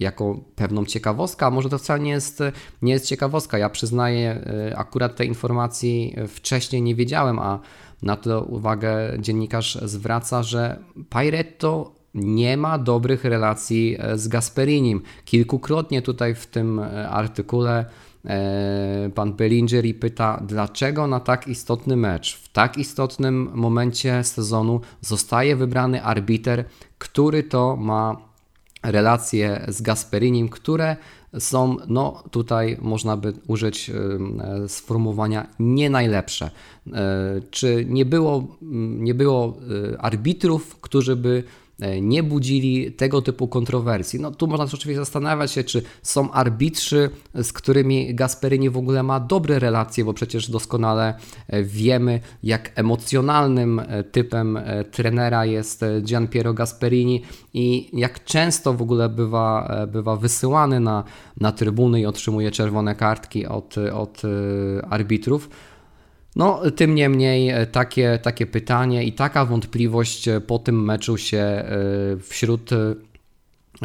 jako 0.00 0.40
pewną 0.56 0.84
ciekawostkę, 0.84 1.46
a 1.46 1.50
może 1.50 1.68
to 1.68 1.78
wcale 1.78 2.00
nie 2.00 2.10
jest, 2.10 2.42
nie 2.82 2.92
jest 2.92 3.06
ciekawostka. 3.06 3.58
Ja 3.58 3.70
przyznaję, 3.70 4.44
akurat 4.76 5.16
tej 5.16 5.28
informacji 5.28 6.16
wcześniej 6.28 6.82
nie 6.82 6.94
wiedziałem, 6.94 7.38
a 7.38 7.60
na 8.02 8.16
to 8.16 8.42
uwagę 8.42 9.16
dziennikarz 9.18 9.78
zwraca, 9.82 10.42
że 10.42 10.84
Pairetto 11.10 11.92
nie 12.14 12.56
ma 12.56 12.78
dobrych 12.78 13.24
relacji 13.24 13.96
e, 13.98 14.18
z 14.18 14.28
Gasperinim. 14.28 15.02
Kilkukrotnie 15.24 16.02
tutaj 16.02 16.34
w 16.34 16.46
tym 16.46 16.78
e, 16.78 17.08
artykule 17.08 17.86
e, 18.24 19.10
pan 19.14 19.32
Bellingeri 19.32 19.94
pyta, 19.94 20.42
dlaczego 20.46 21.06
na 21.06 21.20
tak 21.20 21.48
istotny 21.48 21.96
mecz, 21.96 22.36
w 22.36 22.48
tak 22.48 22.78
istotnym 22.78 23.50
momencie 23.54 24.24
sezonu 24.24 24.80
zostaje 25.00 25.56
wybrany 25.56 26.02
arbiter, 26.02 26.64
który 26.98 27.42
to 27.42 27.76
ma 27.76 28.16
relacje 28.82 29.64
z 29.68 29.82
Gasperinim, 29.82 30.48
które 30.48 30.96
są, 31.38 31.76
no 31.88 32.22
tutaj 32.30 32.78
można 32.80 33.16
by 33.16 33.32
użyć 33.46 33.90
sformułowania 34.68 35.46
nie 35.58 35.90
najlepsze. 35.90 36.50
Czy 37.50 37.86
nie 37.88 38.04
było, 38.04 38.46
nie 38.98 39.14
było 39.14 39.56
arbitrów, 39.98 40.76
którzy 40.80 41.16
by 41.16 41.44
nie 42.02 42.22
budzili 42.22 42.92
tego 42.92 43.22
typu 43.22 43.48
kontrowersji. 43.48 44.20
No 44.20 44.30
tu 44.30 44.46
można 44.46 44.64
oczywiście 44.64 44.96
zastanawiać 44.96 45.52
się, 45.52 45.64
czy 45.64 45.82
są 46.02 46.30
arbitrzy, 46.30 47.10
z 47.34 47.52
którymi 47.52 48.14
Gasperini 48.14 48.70
w 48.70 48.76
ogóle 48.76 49.02
ma 49.02 49.20
dobre 49.20 49.58
relacje, 49.58 50.04
bo 50.04 50.14
przecież 50.14 50.50
doskonale 50.50 51.14
e, 51.48 51.62
wiemy, 51.62 52.20
jak 52.42 52.72
emocjonalnym 52.74 53.78
e, 53.78 54.04
typem 54.04 54.58
trenera 54.90 55.44
jest 55.44 55.84
Gian 56.02 56.28
Piero 56.28 56.54
Gasperini 56.54 57.22
i 57.54 57.90
jak 57.92 58.24
często 58.24 58.74
w 58.74 58.82
ogóle 58.82 59.08
bywa, 59.08 59.76
bywa 59.88 60.16
wysyłany 60.16 60.80
na, 60.80 61.04
na 61.40 61.52
trybuny 61.52 62.00
i 62.00 62.06
otrzymuje 62.06 62.50
czerwone 62.50 62.94
kartki 62.94 63.46
od, 63.46 63.74
od 63.92 64.22
arbitrów. 64.90 65.48
No, 66.36 66.70
tym 66.70 66.94
niemniej 66.94 67.52
takie, 67.72 68.18
takie 68.22 68.46
pytanie 68.46 69.04
i 69.04 69.12
taka 69.12 69.44
wątpliwość 69.44 70.28
po 70.46 70.58
tym 70.58 70.84
meczu 70.84 71.16
się 71.16 71.64
wśród 72.20 72.70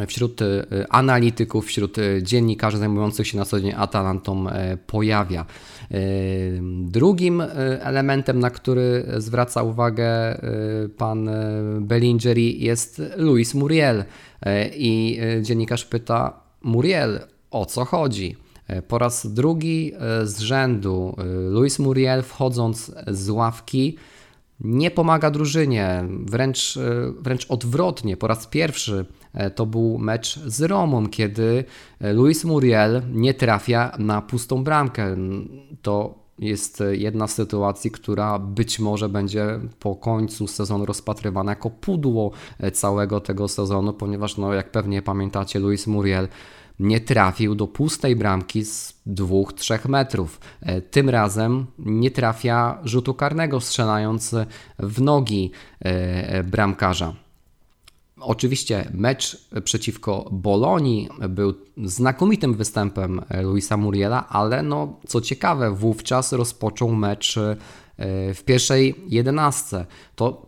wśród 0.06 0.42
e, 0.42 0.66
analityków, 0.88 1.66
wśród 1.66 1.98
e, 1.98 2.22
dziennikarzy 2.22 2.78
zajmujących 2.78 3.26
się 3.26 3.38
na 3.38 3.44
co 3.44 3.60
dzień 3.60 3.72
Atalantą 3.76 4.48
e, 4.48 4.76
pojawia. 4.76 5.46
Drugim 6.80 7.42
elementem, 7.80 8.40
na 8.40 8.50
który 8.50 9.04
zwraca 9.16 9.62
uwagę 9.62 10.40
pan 10.98 11.30
Bellingeri 11.80 12.64
jest 12.64 13.02
Luis 13.16 13.54
Muriel 13.54 14.04
i 14.76 15.20
dziennikarz 15.42 15.84
pyta 15.84 16.40
Muriel, 16.62 17.20
o 17.50 17.66
co 17.66 17.84
chodzi? 17.84 18.36
Po 18.88 18.98
raz 18.98 19.26
drugi 19.26 19.92
z 20.24 20.38
rzędu 20.38 21.16
Luis 21.50 21.78
Muriel 21.78 22.22
wchodząc 22.22 22.92
z 23.06 23.30
ławki 23.30 23.96
nie 24.60 24.90
pomaga 24.90 25.30
drużynie, 25.30 26.04
wręcz, 26.24 26.78
wręcz 27.20 27.46
odwrotnie. 27.48 28.16
Po 28.16 28.26
raz 28.26 28.46
pierwszy 28.46 29.06
E, 29.34 29.50
to 29.50 29.66
był 29.66 29.98
mecz 29.98 30.38
z 30.38 30.62
Romą, 30.62 31.08
kiedy 31.08 31.64
e, 32.00 32.12
Luis 32.12 32.44
Muriel 32.44 33.02
nie 33.12 33.34
trafia 33.34 33.92
na 33.98 34.22
pustą 34.22 34.64
bramkę. 34.64 35.16
To 35.82 36.20
jest 36.38 36.82
jedna 36.90 37.28
z 37.28 37.34
sytuacji, 37.34 37.90
która 37.90 38.38
być 38.38 38.78
może 38.78 39.08
będzie 39.08 39.60
po 39.80 39.96
końcu 39.96 40.46
sezonu 40.46 40.86
rozpatrywana 40.86 41.52
jako 41.52 41.70
pudło 41.70 42.30
e, 42.58 42.70
całego 42.70 43.20
tego 43.20 43.48
sezonu, 43.48 43.92
ponieważ, 43.92 44.36
no, 44.36 44.54
jak 44.54 44.70
pewnie 44.70 45.02
pamiętacie, 45.02 45.58
Luis 45.58 45.86
Muriel 45.86 46.28
nie 46.80 47.00
trafił 47.00 47.54
do 47.54 47.66
pustej 47.66 48.16
bramki 48.16 48.64
z 48.64 48.94
2-3 49.06 49.88
metrów. 49.88 50.40
Tym 50.90 51.08
razem 51.08 51.66
nie 51.78 52.10
trafia 52.10 52.78
rzutu 52.84 53.14
karnego, 53.14 53.60
strzelając 53.60 54.34
w 54.78 55.00
nogi 55.00 55.50
bramkarza. 56.44 57.14
Oczywiście 58.20 58.90
mecz 58.94 59.48
przeciwko 59.64 60.28
Bolonii 60.32 61.08
był 61.28 61.54
znakomitym 61.84 62.54
występem 62.54 63.20
Luisa 63.42 63.76
Muriela, 63.76 64.28
ale 64.28 64.62
no, 64.62 65.00
co 65.06 65.20
ciekawe, 65.20 65.70
wówczas 65.70 66.32
rozpoczął 66.32 66.94
mecz 66.94 67.36
e, 67.36 67.56
w 68.34 68.42
pierwszej 68.44 68.94
jedenastce. 69.08 69.86
To 70.16 70.46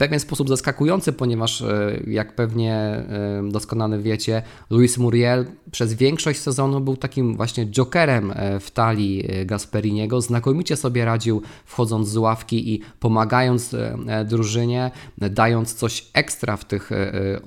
pewien 0.00 0.20
sposób 0.20 0.48
zaskakujący, 0.48 1.12
ponieważ 1.12 1.62
e, 1.62 2.00
jak 2.06 2.34
pewnie 2.34 2.74
e, 2.74 3.04
doskonale 3.50 3.98
wiecie, 3.98 4.42
Luis 4.70 4.98
Muriel 4.98 5.46
przez 5.70 5.94
większość 5.94 6.40
sezonu 6.40 6.80
był 6.80 6.96
takim 6.96 7.36
właśnie 7.36 7.66
jokerem 7.66 8.32
e, 8.34 8.60
w 8.60 8.70
talii 8.70 9.28
Gasperiniego. 9.46 10.20
Znakomicie 10.20 10.76
sobie 10.76 11.04
radził 11.04 11.42
wchodząc 11.64 12.08
z 12.08 12.16
ławki 12.16 12.74
i 12.74 12.80
pomagając 13.00 13.76
drużynie, 14.24 14.90
dając 15.18 15.74
coś 15.74 16.06
ekstra 16.14 16.56
w 16.56 16.64
tych 16.64 16.90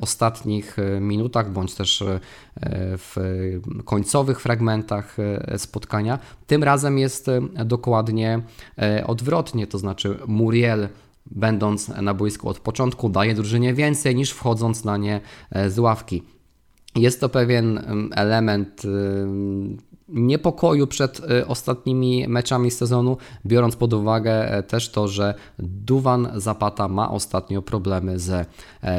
ostatnich 0.01 0.77
minutach, 1.01 1.51
bądź 1.51 1.73
też 1.73 2.03
w 2.97 3.15
końcowych 3.85 4.41
fragmentach 4.41 5.17
spotkania. 5.57 6.19
Tym 6.47 6.63
razem 6.63 6.97
jest 6.97 7.27
dokładnie 7.65 8.41
odwrotnie, 9.05 9.67
to 9.67 9.77
znaczy 9.77 10.17
Muriel 10.27 10.87
będąc 11.35 11.87
na 11.87 12.13
boisku 12.13 12.49
od 12.49 12.59
początku, 12.59 13.09
daje 13.09 13.35
drużynie 13.35 13.73
więcej 13.73 14.15
niż 14.15 14.31
wchodząc 14.31 14.83
na 14.83 14.97
nie 14.97 15.21
e, 15.51 15.69
z 15.69 15.79
ławki. 15.79 16.23
Jest 16.95 17.19
to 17.21 17.29
pewien 17.29 17.79
element 18.15 18.81
niepokoju 20.09 20.87
przed 20.87 21.19
e, 21.19 21.47
ostatnimi 21.47 22.27
meczami 22.27 22.71
sezonu, 22.71 23.17
biorąc 23.45 23.75
pod 23.75 23.93
uwagę 23.93 24.51
e, 24.51 24.63
też 24.63 24.91
to, 24.91 25.07
że 25.07 25.33
Duwan 25.59 26.31
Zapata 26.35 26.87
ma 26.87 27.11
ostatnio 27.11 27.61
problemy 27.61 28.19
ze 28.19 28.45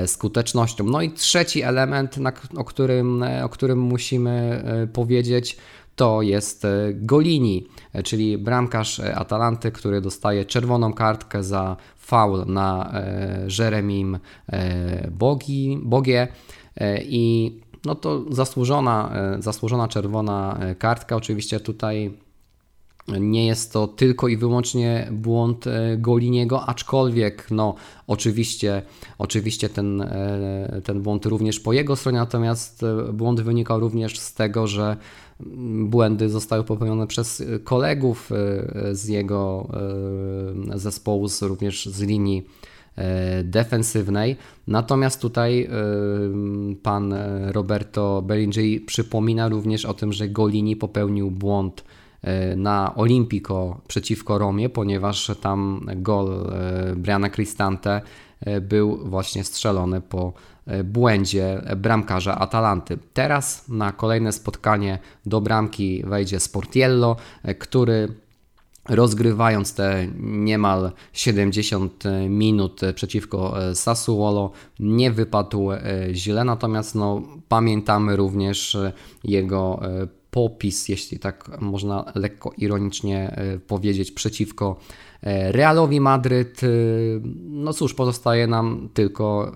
skutecznością. 0.07 0.85
No 0.85 1.03
i 1.03 1.11
trzeci 1.11 1.63
element, 1.63 2.17
o 2.57 2.65
którym, 2.65 3.25
o 3.45 3.49
którym 3.49 3.79
musimy 3.79 4.65
powiedzieć, 4.93 5.57
to 5.97 6.23
jest 6.23 6.67
Golini, 6.95 7.67
czyli 8.05 8.39
bramkarz 8.39 9.01
Atalanty, 9.01 9.73
który 9.73 10.01
dostaje 10.01 10.45
czerwoną 10.45 10.93
kartkę 10.93 11.43
za 11.43 11.77
faul 12.05 12.45
na 12.47 12.93
e, 12.93 13.47
Jeremim 13.59 14.19
e, 14.49 15.11
Bogi, 15.11 15.79
Bogie 15.83 16.29
e, 16.77 17.03
i 17.03 17.55
no 17.85 17.95
to 17.95 18.25
zasłużona, 18.31 19.13
zasłużona 19.39 19.89
czerwona 19.89 20.59
kartka. 20.79 21.17
Oczywiście 21.17 21.61
tutaj 21.61 22.11
nie 23.09 23.47
jest 23.47 23.73
to 23.73 23.87
tylko 23.87 24.29
i 24.29 24.37
wyłącznie 24.37 25.09
błąd 25.13 25.65
Goliniego, 25.99 26.67
aczkolwiek 26.67 27.51
no 27.51 27.75
oczywiście, 28.07 28.83
oczywiście 29.19 29.69
ten, 29.69 30.11
ten 30.85 31.03
błąd 31.03 31.27
również 31.27 31.61
po 31.61 31.73
jego 31.73 31.97
stronie, 31.97 32.19
natomiast 32.19 32.85
błąd 33.13 33.41
wynikał 33.41 33.81
również 33.81 34.19
z 34.19 34.35
tego, 34.35 34.67
że 34.67 34.97
błędy 35.85 36.29
zostały 36.29 36.65
popełnione 36.65 37.07
przez 37.07 37.43
kolegów 37.65 38.33
e, 38.33 38.95
z 38.95 39.09
jego 39.09 39.69
e, 40.75 40.79
zespołu, 40.79 41.29
również 41.43 41.87
z 41.87 42.01
linii 42.01 42.47
e, 42.97 43.45
defensywnej. 43.45 44.37
Natomiast 44.67 45.21
tutaj 45.21 45.69
pan 46.83 47.15
Roberto 47.47 48.23
Bellingeri 48.23 48.81
przypomina 48.81 49.49
również 49.49 49.85
o 49.85 49.95
tym, 49.95 50.13
że 50.13 50.29
Golini 50.29 50.77
popełnił 50.77 51.31
błąd 51.31 51.85
na 52.57 52.95
Olimpico 52.95 53.81
przeciwko 53.89 54.39
Romie, 54.39 54.69
ponieważ 54.69 55.31
tam 55.41 55.87
gol 55.97 56.53
Briana 56.97 57.31
Cristante 57.31 58.01
był 58.61 58.97
właśnie 58.97 59.45
strzelony 59.45 60.01
po 60.01 60.33
błędzie 60.85 61.63
bramkarza 61.77 62.39
Atalanty. 62.39 62.99
Teraz 63.13 63.69
na 63.69 63.93
kolejne 63.93 64.33
spotkanie 64.33 64.99
do 65.27 65.41
bramki 65.41 66.03
wejdzie 66.07 66.41
Sportiello, 66.41 67.17
e, 67.43 67.55
który 67.55 68.09
rozgrywając 68.89 69.75
te 69.75 70.07
niemal 70.21 70.93
70 71.13 72.05
minut 72.29 72.81
przeciwko 72.95 73.69
e, 73.71 73.75
Sassuolo 73.75 74.51
nie 74.81 75.11
wypadł 75.11 75.69
źle, 76.13 76.45
natomiast 76.45 76.95
no, 76.95 77.23
pamiętamy 77.49 78.17
również 78.17 78.77
jego 79.25 79.81
popis, 80.31 80.89
jeśli 80.89 81.19
tak 81.19 81.61
można 81.61 82.13
lekko 82.15 82.53
ironicznie 82.59 83.37
powiedzieć, 83.67 84.13
przeciwko 84.13 84.77
E, 85.14 85.14
Realowi 85.27 86.01
Madryt, 86.01 86.63
y, 86.63 87.21
no 87.49 87.73
cóż, 87.73 87.95
pozostaje 87.95 88.47
nam 88.47 88.89
tylko 88.95 89.53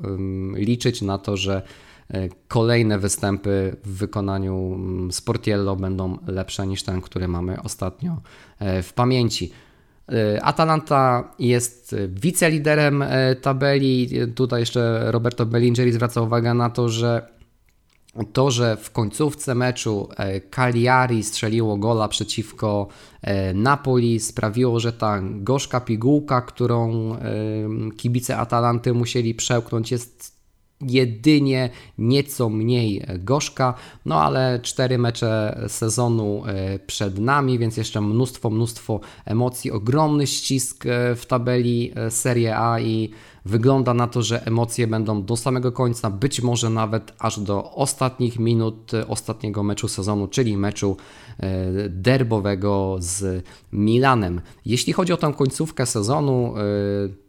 liczyć 0.54 1.02
na 1.02 1.18
to, 1.18 1.36
że 1.36 1.62
e, 2.08 2.28
kolejne 2.48 2.98
występy 2.98 3.76
w 3.84 3.96
wykonaniu 3.96 4.78
Sportiello 5.10 5.76
będą 5.76 6.18
lepsze 6.26 6.66
niż 6.66 6.82
ten, 6.82 7.00
który 7.00 7.28
mamy 7.28 7.62
ostatnio 7.62 8.16
e, 8.58 8.82
w 8.82 8.92
pamięci. 8.92 9.52
Atalanta 10.42 11.32
jest 11.38 11.96
wiceliderem 12.08 13.04
tabeli. 13.42 14.08
Tutaj 14.34 14.60
jeszcze 14.60 15.12
Roberto 15.12 15.46
Bellingeri 15.46 15.92
zwraca 15.92 16.20
uwagę 16.20 16.54
na 16.54 16.70
to, 16.70 16.88
że 16.88 17.37
to, 18.24 18.50
że 18.50 18.76
w 18.76 18.90
końcówce 18.90 19.54
meczu 19.54 20.08
e, 20.16 20.40
Cagliari 20.40 21.24
strzeliło 21.24 21.76
gola 21.76 22.08
przeciwko 22.08 22.88
e, 23.22 23.54
Napoli, 23.54 24.20
sprawiło, 24.20 24.80
że 24.80 24.92
ta 24.92 25.20
gorzka 25.22 25.80
pigułka, 25.80 26.40
którą 26.40 27.12
e, 27.14 27.18
kibice 27.96 28.36
Atalanty 28.36 28.94
musieli 28.94 29.34
przełknąć, 29.34 29.90
jest 29.90 30.38
jedynie 30.80 31.70
nieco 31.98 32.48
mniej 32.48 33.06
gorzka, 33.18 33.74
no 34.04 34.22
ale 34.22 34.60
cztery 34.62 34.98
mecze 34.98 35.60
sezonu 35.68 36.42
przed 36.86 37.18
nami, 37.18 37.58
więc 37.58 37.76
jeszcze 37.76 38.00
mnóstwo, 38.00 38.50
mnóstwo 38.50 39.00
emocji, 39.24 39.70
ogromny 39.70 40.26
ścisk 40.26 40.84
w 41.16 41.26
tabeli 41.26 41.92
Serie 42.08 42.58
A 42.58 42.80
i 42.80 43.10
Wygląda 43.48 43.94
na 43.94 44.06
to, 44.06 44.22
że 44.22 44.46
emocje 44.46 44.86
będą 44.86 45.22
do 45.22 45.36
samego 45.36 45.72
końca, 45.72 46.10
być 46.10 46.42
może 46.42 46.70
nawet 46.70 47.12
aż 47.18 47.40
do 47.40 47.72
ostatnich 47.72 48.38
minut 48.38 48.92
ostatniego 49.08 49.62
meczu 49.62 49.88
sezonu, 49.88 50.28
czyli 50.28 50.56
meczu 50.56 50.96
e, 51.38 51.88
derbowego 51.88 52.96
z 52.98 53.44
Milanem. 53.72 54.40
Jeśli 54.64 54.92
chodzi 54.92 55.12
o 55.12 55.16
tę 55.16 55.32
końcówkę 55.36 55.86
sezonu, 55.86 56.54
e, 56.56 56.60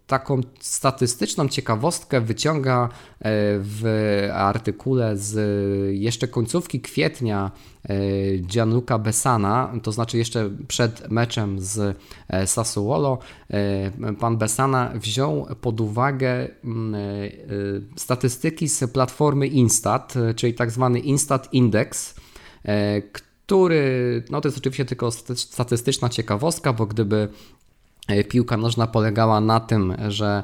taką 0.09 0.41
statystyczną 0.59 1.47
ciekawostkę 1.47 2.21
wyciąga 2.21 2.83
e, 2.83 2.89
w 3.59 4.29
artykule 4.33 5.17
z 5.17 5.35
jeszcze 5.99 6.27
końcówki 6.27 6.81
kwietnia 6.81 7.51
e, 7.83 7.95
Gianluca 8.37 8.97
Besana, 8.97 9.73
to 9.83 9.91
znaczy 9.91 10.17
jeszcze 10.17 10.49
przed 10.67 11.11
meczem 11.11 11.59
z 11.59 11.97
e, 12.27 12.47
Sassuolo, 12.47 13.17
pan 14.19 14.37
Besana 14.37 14.91
wziął 14.95 15.47
pod 15.61 15.81
uwagę 15.81 16.47
mm, 16.63 16.95
statystyki 17.95 18.67
z 18.67 18.91
platformy 18.91 19.47
Instat, 19.47 20.13
czyli 20.35 20.53
tak 20.53 20.71
zwany 20.71 20.99
Instat 20.99 21.53
Index, 21.53 22.15
który, 23.11 24.23
no 24.29 24.41
to 24.41 24.47
jest 24.47 24.57
oczywiście 24.57 24.85
tylko 24.85 25.11
statystyczna 25.35 26.09
ciekawostka, 26.09 26.73
bo 26.73 26.85
gdyby 26.85 27.27
piłka 28.29 28.57
nożna 28.57 28.87
polegała 28.87 29.41
na 29.41 29.59
tym, 29.59 29.95
że 30.07 30.43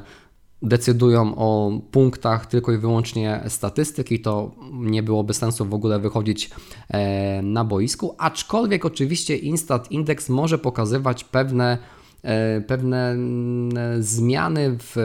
decydują 0.62 1.34
o 1.36 1.80
punktach 1.90 2.46
tylko 2.46 2.72
i 2.72 2.78
wyłącznie 2.78 3.40
statystyki, 3.48 4.20
to 4.20 4.54
nie 4.72 5.02
byłoby 5.02 5.34
sensu 5.34 5.66
w 5.66 5.74
ogóle 5.74 5.98
wychodzić 5.98 6.50
e, 6.88 7.42
na 7.42 7.64
boisku, 7.64 8.14
aczkolwiek 8.18 8.84
oczywiście 8.84 9.36
Instat 9.36 9.90
Index 9.90 10.28
może 10.28 10.58
pokazywać 10.58 11.24
pewne 11.24 11.78
e, 12.22 12.60
pewne 12.60 13.10
mm, 13.10 14.02
zmiany 14.02 14.76
w 14.80 14.96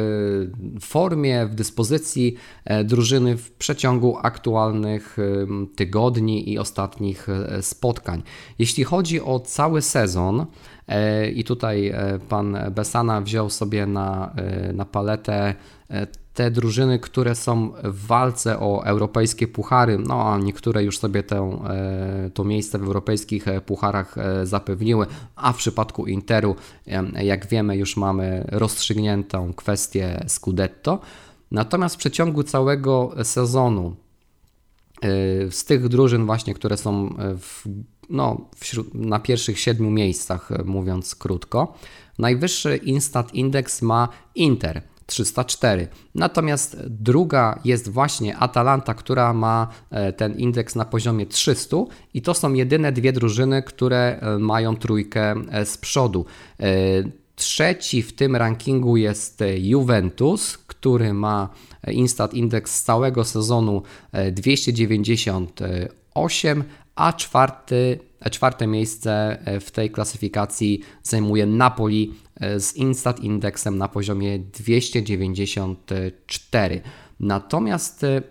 formie, 0.82 1.45
w 1.45 1.56
dyspozycji 1.56 2.36
e, 2.65 2.84
drużyny 2.84 3.38
w 3.38 3.52
przeciągu 3.52 4.17
aktualnych 4.21 5.17
tygodni 5.76 6.50
i 6.52 6.60
ostatnich 6.60 7.28
spotkań. 7.62 8.24
Jeśli 8.60 8.84
chodzi 8.84 9.21
o 9.21 9.39
cały 9.39 9.82
sezon, 9.82 10.45
E, 10.45 10.45
I 11.34 11.43
tutaj 11.43 11.88
e, 11.88 12.19
pan 12.30 12.58
Besana 12.71 13.21
wziął 13.21 13.49
sobie 13.49 13.86
na, 13.86 14.34
e, 14.36 14.73
na 14.73 14.86
paletę 14.86 15.56
te 16.34 16.51
drużyny, 16.51 16.99
które 16.99 17.36
są 17.36 17.71
w 17.84 18.08
walce 18.08 18.60
o 18.60 18.86
europejskie 18.86 19.47
puchary, 19.47 19.97
no 19.97 20.34
a 20.34 20.38
niektóre 20.38 20.84
już 20.84 20.99
sobie 20.99 21.23
tę, 21.23 21.58
to 22.34 22.43
miejsce 22.43 22.80
w 22.80 22.84
europejskich 22.84 23.45
pucharach 23.65 24.15
zapewniły, 24.43 25.06
a 25.36 25.54
w 25.54 25.58
przypadku 25.58 26.06
Interu, 26.06 26.56
jak 27.21 27.47
wiemy, 27.47 27.77
już 27.77 27.97
mamy 27.97 28.45
rozstrzygniętą 28.51 29.54
kwestię 29.54 30.25
Scudetto. 30.27 30.99
Natomiast 31.51 31.95
w 31.95 31.97
przeciągu 31.97 32.43
całego 32.43 33.12
sezonu 33.23 33.95
z 35.49 35.65
tych 35.65 35.88
drużyn 35.88 36.25
właśnie, 36.25 36.54
które 36.54 36.77
są 36.77 37.15
w 37.19 37.63
no, 38.12 38.50
wśród, 38.56 38.93
na 38.93 39.19
pierwszych 39.19 39.60
siedmiu 39.60 39.89
miejscach, 39.89 40.52
e, 40.52 40.63
mówiąc 40.63 41.15
krótko. 41.15 41.74
Najwyższy 42.19 42.78
Instat 42.78 43.34
Index 43.34 43.82
ma 43.82 44.10
Inter 44.36 44.82
304. 45.06 45.88
Natomiast 46.15 46.78
druga 46.88 47.60
jest 47.65 47.89
właśnie 47.89 48.38
Atalanta, 48.38 48.93
która 48.93 49.34
ma 49.34 49.67
e, 49.89 50.13
ten 50.13 50.39
indeks 50.39 50.76
na 50.76 50.86
poziomie 50.86 51.26
300 51.26 51.78
i 52.13 52.21
to 52.21 52.34
są 52.34 52.54
jedyne 52.54 52.91
dwie 52.91 53.13
drużyny, 53.13 53.63
które 53.63 54.19
e, 54.21 54.38
mają 54.38 54.76
trójkę 54.76 55.36
z 55.65 55.78
przodu. 55.78 56.26
Trzeci 57.36 58.02
w 58.02 58.13
tym 58.13 58.36
rankingu 58.36 58.97
jest 58.97 59.43
Juventus, 59.58 60.58
który 60.58 61.13
ma 61.13 61.50
Instat 61.91 62.34
Index 62.34 62.76
z 62.76 62.84
całego 62.84 63.24
sezonu 63.24 63.82
298, 64.32 66.63
a 67.01 67.13
czwarty, 67.13 67.99
czwarte 68.31 68.67
miejsce 68.67 69.39
e, 69.45 69.59
w 69.59 69.71
tej 69.71 69.91
klasyfikacji 69.91 70.81
zajmuje 71.03 71.45
Napoli 71.45 72.13
e, 72.35 72.59
z 72.59 72.75
Instat 72.75 73.19
Indexem 73.19 73.77
na 73.77 73.87
poziomie 73.87 74.39
294. 74.39 76.81
Natomiast 77.19 78.03
e, 78.03 78.21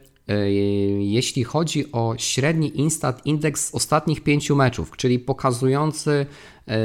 jeśli 1.01 1.45
chodzi 1.45 1.93
o 1.93 2.15
średni 2.19 2.81
Instat 2.81 3.27
Index 3.27 3.69
z 3.69 3.75
ostatnich 3.75 4.21
pięciu 4.21 4.57
meczów, 4.57 4.97
czyli 4.97 5.19
pokazujący 5.19 6.27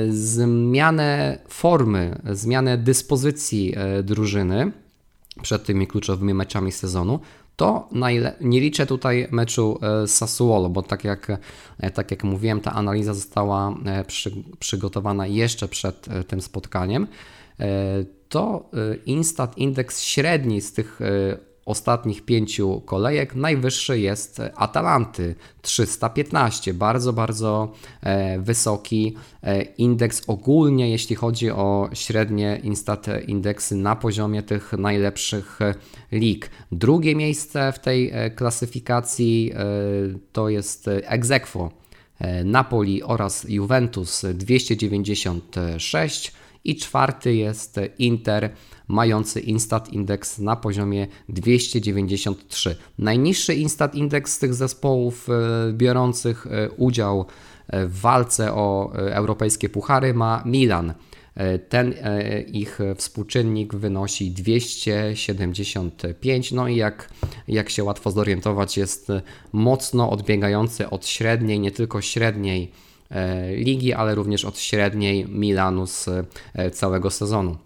zmianę 0.10 1.40
formy, 1.48 2.22
zmianę 2.32 2.78
dyspozycji 2.78 3.74
drużyny 4.04 4.72
przed 5.42 5.66
tymi 5.66 5.88
kluczowymi 5.88 6.34
meczami 6.34 6.72
sezonu, 6.72 7.20
to 7.56 7.90
nie 8.42 8.60
liczę 8.60 8.86
tutaj 8.86 9.28
meczu 9.32 9.80
e, 9.82 10.08
Sassuolo, 10.08 10.70
bo 10.70 10.82
tak 10.82 11.04
jak, 11.04 11.32
e, 11.80 11.92
tak 11.92 12.12
jak 12.12 12.24
mówiłem, 12.24 12.62
ta 12.62 12.74
analiza 12.74 13.14
została 13.14 13.76
e, 13.86 14.04
przy, 14.04 14.32
przygotowana 14.60 15.28
jeszcze 15.28 15.68
przed 15.68 16.06
tym 16.28 16.42
spotkaniem. 16.42 17.08
To 18.30 18.70
Instat 19.06 19.58
Index 19.58 20.02
średni 20.02 20.62
z 20.62 20.74
tych 20.74 21.00
ostatnich 21.66 22.26
pięciu 22.26 22.82
kolejek 22.86 23.36
najwyższy 23.36 24.00
jest 24.00 24.42
Atalanty 24.56 25.36
315. 25.62 26.74
Bardzo, 26.74 27.14
bardzo 27.14 27.72
e, 28.02 28.40
wysoki 28.40 29.16
e, 29.44 29.62
indeks 29.62 30.24
ogólnie, 30.28 30.90
jeśli 30.90 31.16
chodzi 31.16 31.52
o 31.52 31.90
średnie 31.94 32.60
Instat 32.64 33.08
indeksy 33.28 33.76
na 33.76 33.96
poziomie 33.96 34.44
tych 34.44 34.74
najlepszych 34.74 35.62
e, 35.62 35.76
lig. 36.12 36.50
Drugie 36.72 37.16
miejsce 37.16 37.72
w 37.72 37.80
tej 37.80 38.12
klasyfikacji 38.36 39.54
to 40.32 40.50
jest 40.50 40.88
Exequo. 40.88 41.72
Napoli 42.46 43.04
oraz 43.04 43.46
Juventus 43.50 44.26
296 44.34 46.34
i 46.64 46.76
czwarty 46.76 47.36
jest 47.36 47.80
Inter 47.98 48.50
mający 48.88 49.40
Instat 49.40 49.94
Index 49.94 50.40
na 50.40 50.56
poziomie 50.56 51.08
293. 51.30 52.76
Najniższy 53.00 53.56
Instat 53.56 53.96
Index 53.96 54.34
z 54.34 54.40
tych 54.40 54.54
zespołów 54.54 55.28
e, 55.30 55.34
biorących 55.74 56.48
e, 56.48 56.70
udział 56.70 57.26
e, 57.68 57.86
w 57.86 58.00
walce 58.00 58.54
o 58.54 58.94
europejskie 58.96 59.70
puchary 59.70 60.14
ma 60.14 60.44
Milan. 60.46 60.94
Ten 61.70 61.94
ich 62.48 62.80
współczynnik 62.96 63.76
wynosi 63.76 64.32
275, 64.32 66.52
no 66.52 66.68
i 66.68 66.76
jak, 66.76 67.10
jak 67.48 67.70
się 67.70 67.84
łatwo 67.84 68.12
zorientować, 68.12 68.78
jest 68.78 69.12
mocno 69.54 70.10
odbiegający 70.10 70.90
od 70.90 71.08
średniej, 71.08 71.60
nie 71.60 71.72
tylko 71.72 72.02
średniej 72.02 72.72
ligi, 73.56 73.94
ale 73.94 74.16
również 74.16 74.46
od 74.46 74.60
średniej 74.60 75.26
Milanu 75.30 75.88
z 75.88 76.10
całego 76.74 77.10
sezonu. 77.10 77.58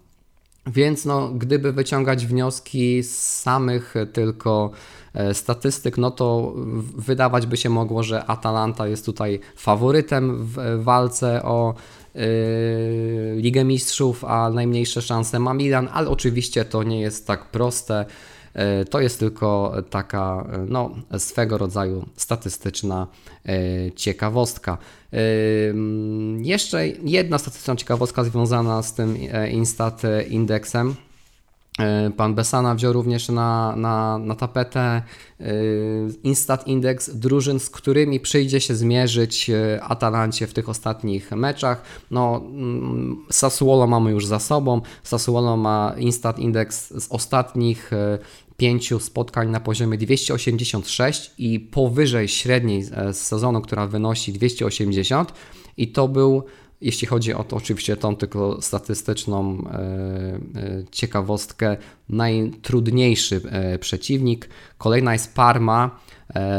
Więc 0.66 1.04
no, 1.04 1.28
gdyby 1.28 1.72
wyciągać 1.72 2.26
wnioski 2.26 3.02
z 3.02 3.18
samych 3.18 3.94
tylko 4.12 4.70
e, 5.14 5.34
statystyk, 5.34 5.98
no 5.98 6.10
to 6.10 6.54
wydawać 6.96 7.46
by 7.46 7.56
się 7.56 7.70
mogło, 7.70 8.02
że 8.02 8.24
Atalanta 8.26 8.88
jest 8.88 9.06
tutaj 9.06 9.40
faworytem 9.56 10.46
w 10.46 10.82
walce 10.82 11.42
o 11.42 11.74
yy, 12.14 12.22
Ligę 13.36 13.64
Mistrzów, 13.64 14.24
a 14.24 14.50
najmniejsze 14.50 15.02
szanse 15.02 15.38
ma 15.38 15.54
Milan, 15.54 15.88
ale 15.92 16.08
oczywiście 16.08 16.64
to 16.64 16.82
nie 16.82 17.00
jest 17.00 17.26
tak 17.26 17.50
proste. 17.50 18.06
E, 18.54 18.84
to 18.84 19.00
jest 19.00 19.18
tylko 19.18 19.74
taka 19.90 20.46
no, 20.68 20.90
swego 21.18 21.58
rodzaju 21.58 22.06
statystyczna 22.16 23.06
e, 23.46 23.92
ciekawostka. 23.92 24.78
E, 25.12 25.16
jeszcze 26.38 26.88
jedna 26.88 27.38
statystyczna 27.38 27.76
ciekawostka 27.76 28.24
związana 28.24 28.82
z 28.82 28.94
tym 28.94 29.16
Instat 29.50 30.02
indeksem. 30.28 30.94
Pan 32.16 32.34
Besana 32.34 32.74
wziął 32.74 32.92
również 32.92 33.28
na, 33.28 33.76
na, 33.76 34.18
na 34.18 34.34
tapetę 34.34 35.02
Instat 36.22 36.66
Index 36.66 37.16
drużyn, 37.16 37.60
z 37.60 37.70
którymi 37.70 38.20
przyjdzie 38.20 38.60
się 38.60 38.74
zmierzyć 38.74 39.50
Atalancie 39.80 40.46
w 40.46 40.52
tych 40.52 40.68
ostatnich 40.68 41.32
meczach. 41.32 41.82
No, 42.10 42.42
mm, 42.44 43.24
Sassuolo 43.30 43.86
mamy 43.86 44.10
już 44.10 44.26
za 44.26 44.38
sobą. 44.38 44.80
Sassuolo 45.02 45.56
ma 45.56 45.94
Instat 45.98 46.38
Index 46.38 46.94
z 47.02 47.12
ostatnich 47.12 47.90
pięciu 48.56 49.00
spotkań 49.00 49.50
na 49.50 49.60
poziomie 49.60 49.98
286 49.98 51.30
i 51.38 51.60
powyżej 51.60 52.28
średniej 52.28 52.84
z 52.84 53.16
sezonu, 53.16 53.60
która 53.60 53.86
wynosi 53.86 54.32
280 54.32 55.32
i 55.76 55.92
to 55.92 56.08
był 56.08 56.42
jeśli 56.80 57.06
chodzi 57.06 57.34
o 57.34 57.44
to, 57.44 57.56
oczywiście 57.56 57.96
tą 57.96 58.16
tylko 58.16 58.62
statystyczną 58.62 59.58
e, 59.58 59.78
e, 59.78 60.84
ciekawostkę, 60.90 61.76
najtrudniejszy 62.08 63.40
e, 63.50 63.78
przeciwnik. 63.78 64.48
Kolejna 64.78 65.12
jest 65.12 65.34
Parma 65.34 66.00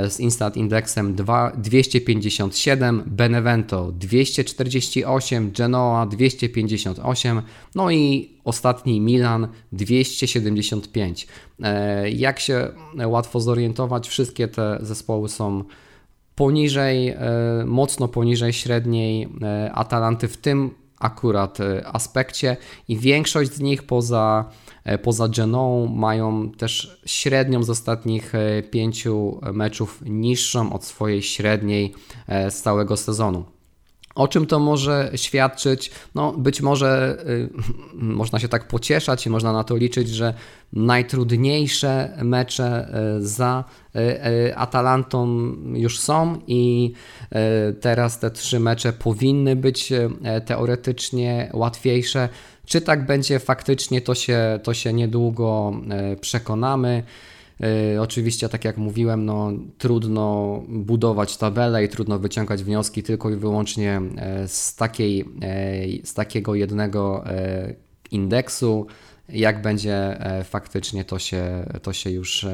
z 0.09 0.19
Instat 0.19 0.57
Indexem 0.57 1.15
2, 1.15 1.51
257, 1.57 3.03
Benevento 3.05 3.91
248, 3.91 5.51
Genoa 5.51 6.05
258, 6.05 7.41
no 7.75 7.91
i 7.91 8.31
ostatni 8.43 9.01
Milan 9.01 9.47
275. 9.71 11.27
Jak 12.13 12.39
się 12.39 12.67
łatwo 13.05 13.39
zorientować, 13.39 14.07
wszystkie 14.07 14.47
te 14.47 14.77
zespoły 14.81 15.29
są 15.29 15.63
poniżej, 16.35 17.09
e, 17.09 17.17
mocno 17.65 18.07
poniżej 18.07 18.53
średniej 18.53 19.29
e, 19.41 19.71
Atalanty 19.71 20.27
w 20.27 20.37
tym 20.37 20.71
akurat 20.99 21.59
e, 21.59 21.87
aspekcie 21.87 22.57
i 22.87 22.97
większość 22.97 23.53
z 23.53 23.59
nich 23.59 23.83
poza, 23.83 24.45
poza 25.03 25.27
Genoą 25.27 25.87
mają 25.87 26.51
też 26.51 27.01
średnią 27.05 27.63
z 27.63 27.69
ostatnich 27.69 28.33
pięciu 28.71 29.39
meczów 29.53 30.03
niższą 30.05 30.73
od 30.73 30.85
swojej 30.85 31.21
średniej 31.21 31.93
z 32.49 32.61
całego 32.61 32.97
sezonu. 32.97 33.45
O 34.15 34.27
czym 34.27 34.45
to 34.45 34.59
może 34.59 35.11
świadczyć? 35.15 35.91
No, 36.15 36.31
być 36.31 36.61
może 36.61 37.17
y, 37.29 37.49
można 37.93 38.39
się 38.39 38.47
tak 38.47 38.67
pocieszać 38.67 39.25
i 39.25 39.29
można 39.29 39.53
na 39.53 39.63
to 39.63 39.75
liczyć, 39.75 40.09
że 40.09 40.33
najtrudniejsze 40.73 42.17
mecze 42.23 42.95
y, 43.17 43.27
za 43.27 43.63
y, 43.95 43.99
y, 43.99 44.57
Atalantą 44.57 45.27
już 45.73 45.99
są 45.99 46.39
i 46.47 46.93
teraz 47.81 48.19
te 48.19 48.31
trzy 48.31 48.59
mecze 48.59 48.93
powinny 48.93 49.55
być 49.55 49.93
teoretycznie 50.45 51.49
łatwiejsze. 51.53 52.29
Czy 52.65 52.81
tak 52.81 53.05
będzie 53.05 53.39
faktycznie, 53.39 54.01
to 54.01 54.15
się, 54.15 54.59
to 54.63 54.73
się 54.73 54.93
niedługo 54.93 55.73
przekonamy. 56.21 57.03
E, 57.63 58.01
oczywiście, 58.01 58.49
tak 58.49 58.65
jak 58.65 58.77
mówiłem, 58.77 59.25
no, 59.25 59.51
trudno 59.77 60.63
budować 60.67 61.37
tabelę 61.37 61.83
i 61.83 61.89
trudno 61.89 62.19
wyciągać 62.19 62.63
wnioski 62.63 63.03
tylko 63.03 63.29
i 63.29 63.35
wyłącznie 63.35 64.01
e, 64.17 64.47
z, 64.47 64.75
takiej, 64.75 65.25
e, 65.41 66.05
z 66.05 66.13
takiego 66.13 66.55
jednego 66.55 67.23
indeksu. 68.11 68.87
Jak 69.29 69.61
będzie 69.61 70.17
faktycznie, 70.43 71.05
to 71.05 71.19
się, 71.19 71.65
to 71.81 71.93
się 71.93 72.09
już 72.09 72.45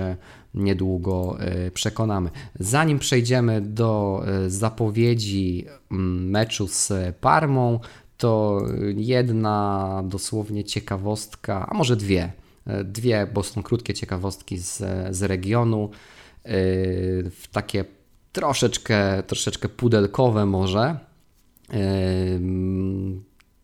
niedługo 0.54 1.38
przekonamy. 1.74 2.30
Zanim 2.60 3.00
przejdziemy 3.00 3.62
do 3.62 4.24
zapowiedzi 4.48 5.66
meczu 5.90 6.68
z 6.68 6.94
Parmą, 7.22 7.80
to 8.18 8.62
jedna 8.96 10.04
dosłownie 10.06 10.64
ciekawostka, 10.64 11.68
a 11.70 11.74
może 11.74 11.96
dwie 11.96 12.32
dwie, 12.84 13.28
bo 13.34 13.44
są 13.44 13.64
krótkie 13.64 13.94
ciekawostki 13.94 14.58
z, 14.58 14.84
z 15.16 15.24
regionu, 15.24 15.90
yy, 16.46 16.52
w 17.32 17.44
takie 17.52 17.86
troszeczkę, 18.32 19.24
troszeczkę 19.24 19.70
pudelkowe 19.70 20.46
może. 20.46 21.00
Yy, 21.74 21.80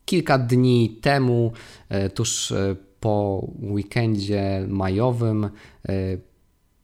kilka 0.05 0.37
dni 0.37 0.97
temu, 1.01 1.51
yy, 1.89 2.09
tuż 2.09 2.53
po 2.99 3.47
weekendzie 3.61 4.65
majowym, 4.67 5.49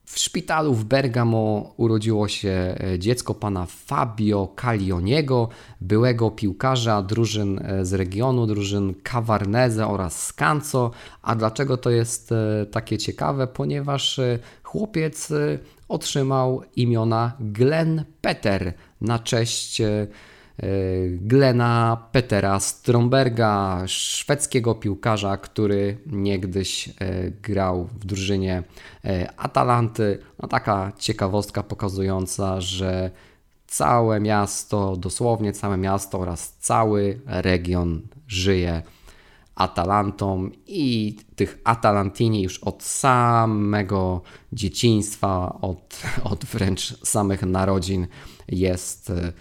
w 0.10 0.20
szpitalu 0.20 0.74
w 0.74 0.84
Bergamo 0.84 1.74
urodziło 1.78 2.28
się 2.28 2.76
e, 2.80 3.00
dziecko 3.00 3.34
pana 3.34 3.66
Fabio 3.66 4.48
Caglioniego, 4.56 5.50
byłego 5.82 6.32
piłkarza 6.32 7.02
drużyn 7.02 7.60
e, 7.60 7.86
z 7.86 7.94
regionu, 7.94 8.48
drużyn 8.48 8.94
Cavarnese 9.04 9.88
oraz 9.88 10.26
Scanzo. 10.26 10.92
A 11.22 11.36
dlaczego 11.36 11.78
to 11.78 11.90
jest 11.90 12.32
e, 12.32 12.66
takie 12.66 12.98
ciekawe? 12.98 13.48
Ponieważ 13.48 14.20
chłopiec 14.64 15.34
otrzymał 15.88 16.64
imiona 16.76 17.32
Glenn 17.40 18.04
Peter 18.22 18.74
na 19.02 19.20
cześć 19.20 19.82
Glena 21.22 21.98
Petera 22.12 22.60
Stromberga, 22.60 23.84
szwedzkiego 23.88 24.76
piłkarza, 24.76 25.38
który 25.38 25.98
niegdyś 26.06 26.88
e, 26.90 26.94
grał 27.32 27.86
w 27.86 28.06
drużynie 28.06 28.64
e, 29.06 29.34
Atalanty. 29.38 30.20
No 30.42 30.48
taka 30.48 30.92
ciekawostka 30.98 31.64
pokazująca, 31.64 32.62
że 32.62 33.12
całe 33.68 34.20
miasto, 34.20 34.96
dosłownie 34.98 35.54
całe 35.54 35.78
miasto 35.78 36.20
oraz 36.20 36.58
cały 36.60 37.22
region 37.26 38.02
żyje 38.28 38.82
Atalantą 39.56 40.50
i 40.68 41.18
tych 41.36 41.60
Atalantini 41.64 42.44
już 42.44 42.60
od 42.60 42.84
samego 42.84 44.22
dzieciństwa, 44.54 45.60
od, 45.62 46.02
od 46.32 46.46
wręcz 46.46 47.08
samych 47.08 47.42
narodzin 47.42 48.08
jest 48.48 49.10
e, 49.10 49.14
E, 49.14 49.34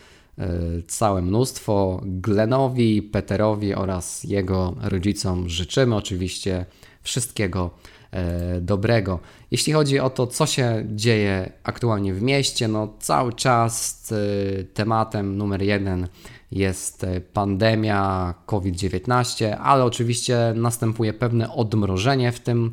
całe 0.87 1.22
mnóstwo. 1.22 2.01
Glenowi, 2.05 3.03
Peterowi 3.03 3.74
oraz 3.74 4.24
jego 4.24 4.74
rodzicom 4.83 5.48
życzymy 5.48 5.96
oczywiście 5.96 6.66
wszystkiego 7.03 7.70
e, 8.11 8.61
dobrego. 8.61 9.18
Jeśli 9.51 9.72
chodzi 9.72 10.01
o 10.01 10.11
to, 10.11 10.27
co 10.27 10.46
się 10.46 10.85
dzieje 10.94 11.53
aktualnie 11.62 12.14
w 12.14 12.22
mieście, 12.22 12.68
no 12.68 12.94
cały 13.01 13.33
czas 13.33 14.05
e, 14.12 14.64
tematem 14.64 15.37
numer 15.37 15.62
jeden 15.62 16.09
jest 16.51 17.07
pandemia 17.33 18.35
COVID-19, 18.46 19.57
ale 19.62 19.85
oczywiście 19.85 20.53
następuje 20.57 21.12
pewne 21.12 21.53
odmrożenie 21.53 22.33
w 22.33 22.40
tym 22.40 22.72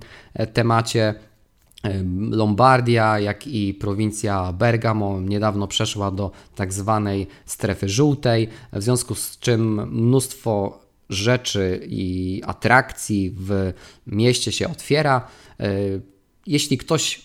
temacie. 0.53 1.15
Lombardia, 2.29 3.19
jak 3.19 3.47
i 3.47 3.73
prowincja 3.73 4.53
Bergamo 4.53 5.21
niedawno 5.21 5.67
przeszła 5.67 6.11
do 6.11 6.31
tak 6.55 6.73
zwanej 6.73 7.27
strefy 7.45 7.89
żółtej, 7.89 8.47
w 8.73 8.83
związku 8.83 9.15
z 9.15 9.39
czym 9.39 9.89
mnóstwo 9.91 10.79
rzeczy 11.09 11.87
i 11.87 12.41
atrakcji 12.45 13.35
w 13.37 13.73
mieście 14.07 14.51
się 14.51 14.69
otwiera. 14.69 15.27
E, 15.59 15.65
jeśli 16.47 16.77
ktoś 16.77 17.21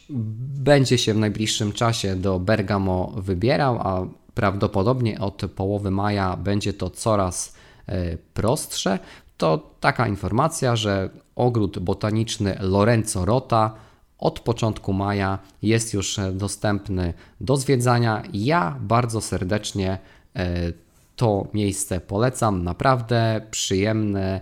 będzie 0.64 0.98
się 0.98 1.14
w 1.14 1.18
najbliższym 1.18 1.72
czasie 1.72 2.16
do 2.16 2.38
Bergamo 2.38 3.12
wybierał, 3.16 3.78
a 3.78 4.06
prawdopodobnie 4.34 5.20
od 5.20 5.42
połowy 5.56 5.90
maja 5.90 6.36
będzie 6.36 6.72
to 6.72 6.90
coraz 6.90 7.54
e, 7.86 8.16
prostsze, 8.34 8.98
to 9.36 9.70
taka 9.80 10.08
informacja, 10.08 10.76
że 10.76 11.10
ogród 11.36 11.78
botaniczny 11.78 12.56
Lorenzo 12.60 13.24
Rota 13.24 13.74
od 14.20 14.40
początku 14.40 14.92
maja 14.92 15.38
jest 15.62 15.94
już 15.94 16.18
e, 16.18 16.32
dostępny 16.32 17.14
do 17.40 17.56
zwiedzania. 17.56 18.22
Ja 18.32 18.76
bardzo 18.80 19.20
serdecznie 19.20 19.98
e, 20.36 20.72
to 21.16 21.48
miejsce 21.54 22.00
polecam. 22.00 22.64
Naprawdę 22.64 23.46
przyjemny 23.50 24.20
e, 24.20 24.40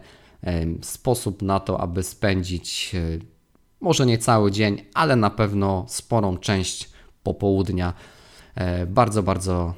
sposób 0.82 1.42
na 1.42 1.60
to, 1.60 1.80
aby 1.80 2.02
spędzić 2.02 2.96
może 3.80 4.06
nie 4.06 4.18
cały 4.18 4.50
dzień, 4.50 4.84
ale 4.94 5.16
na 5.16 5.30
pewno 5.30 5.84
sporą 5.88 6.38
część 6.38 6.90
popołudnia. 7.22 7.94
Bardzo, 8.86 9.22
bardzo 9.22 9.74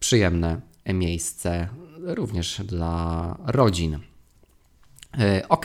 przyjemne 0.00 0.60
miejsce 0.86 1.68
również 1.98 2.60
dla 2.64 3.36
rodzin. 3.46 3.98
E, 5.18 5.48
ok, 5.48 5.64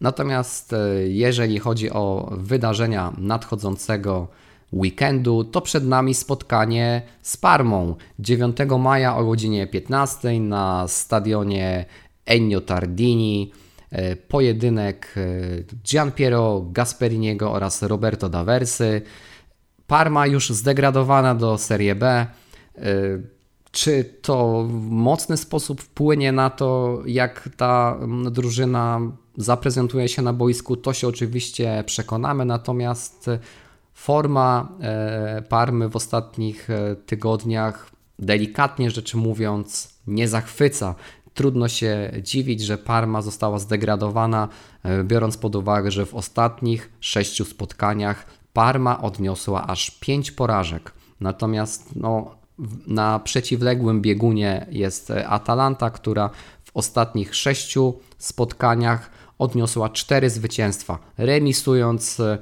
natomiast 0.00 0.72
e, 0.72 0.78
jeżeli 1.08 1.58
chodzi 1.58 1.90
o 1.90 2.32
wydarzenia 2.38 3.12
nadchodzącego 3.18 4.28
weekendu, 4.72 5.44
to 5.44 5.60
przed 5.60 5.86
nami 5.86 6.14
spotkanie 6.14 7.02
z 7.22 7.36
Parmą 7.36 7.96
9 8.18 8.56
maja 8.78 9.16
o 9.16 9.24
godzinie 9.24 9.66
15 9.66 10.40
na 10.40 10.88
stadionie 10.88 11.84
Ennio 12.26 12.60
Tardini. 12.60 13.52
E, 13.90 14.16
pojedynek 14.16 15.14
Gianpiero 15.84 16.66
Gasperiniego 16.70 17.52
oraz 17.52 17.82
Roberto 17.82 18.28
Daversy. 18.28 19.02
Parma 19.86 20.26
już 20.26 20.50
zdegradowana 20.50 21.34
do 21.34 21.58
Serie 21.58 21.94
B. 21.94 22.26
Czy 23.72 24.04
to 24.22 24.64
w 24.68 24.90
mocny 24.90 25.36
sposób 25.36 25.80
wpłynie 25.80 26.32
na 26.32 26.50
to, 26.50 26.98
jak 27.06 27.48
ta 27.56 27.98
mm, 28.00 28.32
drużyna 28.32 29.00
zaprezentuje 29.36 30.08
się 30.08 30.22
na 30.22 30.32
boisku, 30.32 30.76
to 30.76 30.92
się 30.92 31.08
oczywiście 31.08 31.84
przekonamy, 31.86 32.44
natomiast 32.44 33.30
forma 33.94 34.68
e, 34.80 35.42
Parmy 35.48 35.88
w 35.88 35.96
ostatnich 35.96 36.70
e, 36.70 36.96
tygodniach, 36.96 37.90
delikatnie 38.18 38.90
rzecz 38.90 39.14
mówiąc, 39.14 39.94
nie 40.06 40.28
zachwyca. 40.28 40.94
Trudno 41.34 41.68
się 41.68 42.12
dziwić, 42.22 42.60
że 42.60 42.78
Parma 42.78 43.22
została 43.22 43.58
zdegradowana, 43.58 44.48
e, 44.82 45.04
biorąc 45.04 45.36
pod 45.36 45.56
uwagę, 45.56 45.90
że 45.90 46.06
w 46.06 46.14
ostatnich 46.14 46.92
sześciu 47.00 47.44
spotkaniach 47.44 48.26
Parma 48.52 49.02
odniosła 49.02 49.66
aż 49.66 49.90
pięć 49.90 50.30
porażek. 50.30 50.92
Natomiast 51.20 51.96
no, 51.96 52.41
na 52.86 53.18
przeciwległym 53.18 54.00
biegunie 54.00 54.66
jest 54.70 55.12
Atalanta, 55.26 55.90
która 55.90 56.30
w 56.64 56.70
ostatnich 56.74 57.34
sześciu 57.34 57.94
spotkaniach 58.18 59.10
odniosła 59.38 59.90
cztery 59.90 60.30
zwycięstwa, 60.30 60.98
remisując 61.18 62.20
e, 62.20 62.38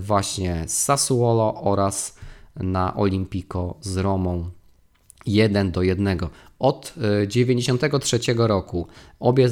właśnie 0.00 0.64
z 0.66 0.82
Sassuolo 0.82 1.54
oraz 1.62 2.16
na 2.56 2.96
Olimpico 2.96 3.76
z 3.80 3.96
Romą 3.96 4.50
1 5.26 5.72
do 5.72 5.82
1. 5.82 6.18
Od 6.58 6.92
1993 6.92 8.32
e, 8.32 8.46
roku 8.46 8.86
obie, 9.20 9.48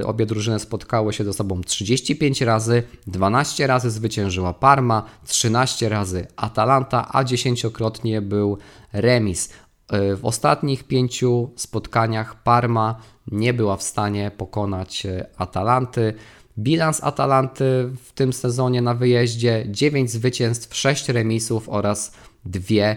e, 0.00 0.06
obie 0.06 0.26
drużyny 0.26 0.58
spotkały 0.58 1.12
się 1.12 1.24
ze 1.24 1.32
sobą 1.32 1.60
35 1.60 2.40
razy, 2.40 2.82
12 3.06 3.66
razy 3.66 3.90
zwyciężyła 3.90 4.52
Parma, 4.54 5.02
13 5.26 5.88
razy 5.88 6.26
Atalanta, 6.36 7.08
a 7.12 7.24
dziesięciokrotnie 7.24 8.22
był 8.22 8.58
remis. 8.92 9.52
E, 9.88 10.16
w 10.16 10.24
ostatnich 10.24 10.84
pięciu 10.84 11.50
spotkaniach 11.56 12.42
Parma 12.42 13.00
nie 13.30 13.54
była 13.54 13.76
w 13.76 13.82
stanie 13.82 14.30
pokonać 14.36 15.06
Atalanty. 15.36 16.14
Bilans 16.58 17.04
Atalanty 17.04 17.90
w 18.04 18.12
tym 18.12 18.32
sezonie 18.32 18.82
na 18.82 18.94
wyjeździe 18.94 19.64
9 19.68 20.10
zwycięstw, 20.10 20.76
6 20.76 21.08
remisów 21.08 21.68
oraz 21.68 22.12
dwie 22.44 22.96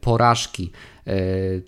porażki. 0.00 0.72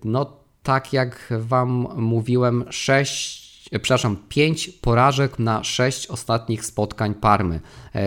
No 0.05 0.37
tak 0.62 0.92
jak 0.92 1.33
Wam 1.38 1.88
mówiłem, 1.96 2.64
6, 2.70 3.50
przepraszam, 3.71 4.17
5 4.29 4.69
porażek 4.69 5.39
na 5.39 5.65
6 5.65 6.07
ostatnich 6.07 6.65
spotkań 6.65 7.15
Parmy. 7.15 7.61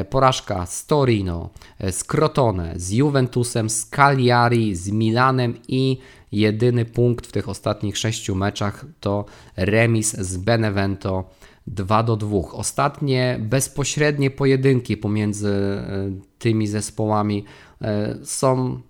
Porażka 0.09 0.65
z 0.65 0.85
Torino, 0.85 1.49
z 1.91 2.03
Crotone, 2.03 2.73
z 2.75 2.91
Juventusem, 2.91 3.69
z 3.69 3.85
Cagliari, 3.85 4.75
z 4.75 4.91
Milanem 4.91 5.53
i 5.67 5.97
jedyny 6.33 6.85
punkt 6.85 7.27
w 7.27 7.31
tych 7.31 7.49
ostatnich 7.49 7.97
6 7.97 8.29
meczach 8.29 8.85
to 8.99 9.25
remis 9.55 10.13
z 10.13 10.37
Benevento 10.37 11.29
2 11.67 12.03
do 12.03 12.15
2. 12.15 12.37
Ostatnie 12.51 13.39
bezpośrednie 13.41 14.31
pojedynki 14.31 14.97
pomiędzy 14.97 15.49
e, 15.49 16.11
tymi 16.39 16.67
zespołami 16.67 17.45
e, 17.81 18.15
są 18.23 18.81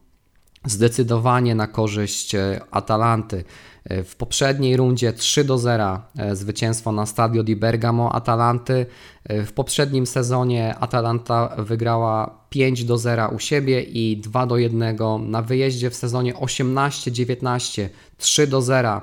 zdecydowanie 0.66 1.56
na 1.56 1.68
korzyść 1.68 2.36
e, 2.36 2.62
Atalanty. 2.72 3.44
W 3.90 4.16
poprzedniej 4.16 4.78
rundzie 4.78 5.14
3 5.14 5.44
do 5.44 5.58
0 5.58 6.02
zwycięstwo 6.34 6.92
na 6.92 7.06
Stadio 7.06 7.44
di 7.44 7.56
Bergamo 7.56 8.16
Atalanty. 8.16 8.86
W 9.30 9.52
poprzednim 9.52 10.06
sezonie 10.06 10.76
Atalanta 10.80 11.56
wygrała 11.58 12.40
5 12.50 12.84
do 12.84 12.98
0 12.98 13.28
u 13.28 13.40
siebie 13.40 13.82
i 13.82 14.18
2 14.18 14.46
do 14.46 14.58
1 14.58 14.98
na 15.20 15.42
wyjeździe 15.42 15.90
w 15.90 15.96
sezonie 15.96 16.34
18-19 16.34 17.90
3 18.18 18.48
do 18.48 18.62
0 18.62 19.02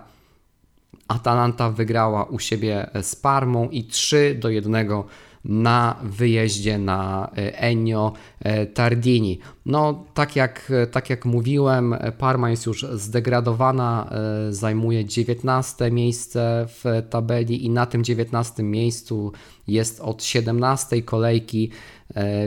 Atalanta 1.09 1.70
wygrała 1.70 2.25
u 2.25 2.38
siebie 2.38 2.90
z 3.03 3.16
Parmą 3.16 3.68
i 3.68 3.85
3 3.85 4.37
do 4.40 4.49
1 4.49 4.88
na 5.44 5.96
wyjeździe 6.03 6.79
na 6.79 7.31
e, 7.37 7.59
Ennio 7.59 8.12
e, 8.40 8.66
Tardini. 8.66 9.38
No, 9.66 10.05
tak 10.14 10.37
jak, 10.37 10.72
tak 10.90 11.11
jak 11.11 11.24
mówiłem, 11.24 11.94
Parma 12.18 12.50
jest 12.50 12.66
już 12.66 12.87
zdegradowana, 12.92 14.11
e, 14.48 14.53
zajmuje 14.53 15.05
19 15.05 15.90
miejsce 15.90 16.66
w 16.68 17.03
tabeli 17.11 17.64
i 17.66 17.70
na 17.70 17.87
tym 17.87 18.05
19 18.05 18.62
miejscu 18.62 19.33
jest 19.68 20.00
od 20.00 20.24
17 20.24 21.03
kolejki, 21.03 21.70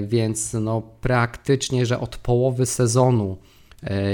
więc 0.04 0.54
no, 0.54 0.82
praktycznie, 1.02 1.86
że 1.86 2.00
od 2.00 2.18
połowy 2.18 2.66
sezonu 2.66 3.38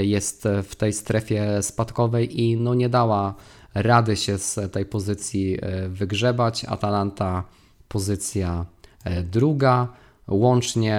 jest 0.00 0.48
w 0.62 0.76
tej 0.76 0.92
strefie 0.92 1.62
spadkowej 1.62 2.40
i 2.40 2.56
no, 2.56 2.74
nie 2.74 2.88
dała 2.88 3.34
rady 3.74 4.16
się 4.16 4.38
z 4.38 4.72
tej 4.72 4.86
pozycji 4.86 5.58
wygrzebać. 5.88 6.64
Atalanta 6.64 7.44
pozycja 7.90 8.66
e, 9.04 9.22
druga. 9.22 9.88
Łącznie, 10.28 10.96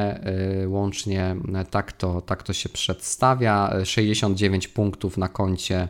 e, 0.63 0.67
łącznie 0.67 1.36
tak, 1.71 1.91
to, 1.91 2.21
tak 2.21 2.43
to 2.43 2.54
się 2.54 2.69
przedstawia. 2.69 3.73
69 3.84 4.67
punktów 4.67 5.17
na 5.17 5.27
koncie 5.27 5.88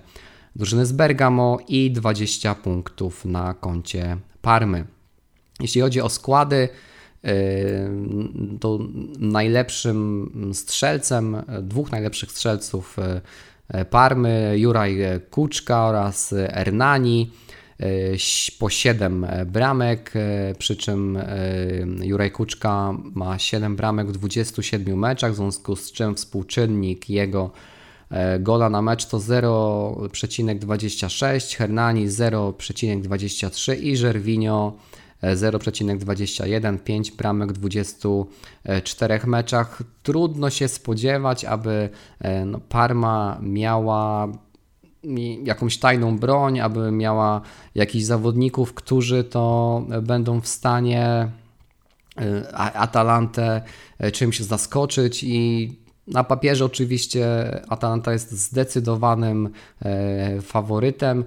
drużyny 0.56 0.86
z 0.86 0.92
Bergamo 0.92 1.58
i 1.68 1.92
20 1.92 2.56
punktów 2.56 3.26
na 3.26 3.54
koncie 3.54 4.18
Parmy. 4.42 4.86
Jeśli 5.60 5.82
chodzi 5.82 6.02
o 6.02 6.10
składy, 6.10 6.70
to 8.60 8.80
najlepszym 9.20 10.32
strzelcem, 10.54 11.38
dwóch 11.62 11.92
najlepszych 11.92 12.32
strzelców 12.32 12.98
Parmy, 13.90 14.54
Juraj 14.58 15.00
Kuczka 15.32 15.86
oraz 15.86 16.34
Ernani 16.34 17.32
e, 17.48 17.51
po 18.60 18.70
7 18.70 19.28
bramek, 19.46 20.12
e, 20.15 20.56
przy 20.58 20.76
czym 20.76 21.17
e, 21.17 21.28
Juraj 22.02 22.32
Kuczka 22.32 22.94
ma 23.15 23.39
7 23.39 23.76
bramek 23.76 24.08
w 24.08 24.12
27 24.12 25.00
meczach, 25.00 25.34
w 25.34 25.36
związku 25.36 25.76
z 25.76 25.91
czym 25.91 26.15
współczynnik 26.15 27.10
jego 27.10 27.52
gola 28.39 28.70
na 28.70 28.82
mecz 28.82 29.06
to 29.06 29.17
0,26, 29.17 31.58
Hernani 31.58 32.08
0,23 32.08 33.84
i 33.84 33.98
Żerwinio 33.98 34.74
0,21, 35.24 36.80
5 36.80 37.12
bramek 37.12 37.54
w 37.54 37.58
24 37.58 39.20
meczach. 39.28 39.84
Trudno 40.04 40.50
się 40.50 40.67
spodziewać, 40.67 41.46
aby 41.46 41.89
e, 42.20 42.46
no, 42.46 42.60
Parma 42.60 43.39
miała 43.41 44.28
jakąś 45.44 45.78
tajną 45.78 46.18
broń, 46.18 46.60
aby 46.60 46.92
miała 46.92 47.42
jakichś 47.76 48.06
zawodników, 48.06 48.74
którzy 48.74 49.24
to 49.24 49.86
będą 50.02 50.42
w 50.42 50.48
stanie 50.48 51.32
e, 52.18 52.56
Atalantę 52.56 53.62
e, 54.00 54.12
czymś 54.12 54.40
zaskoczyć 54.40 55.24
i 55.24 55.70
na 56.08 56.24
papierze 56.24 56.66
oczywiście 56.66 57.26
Atalanta 57.70 58.14
jest 58.14 58.32
zdecydowanym 58.32 59.50
faworytem. 60.42 61.24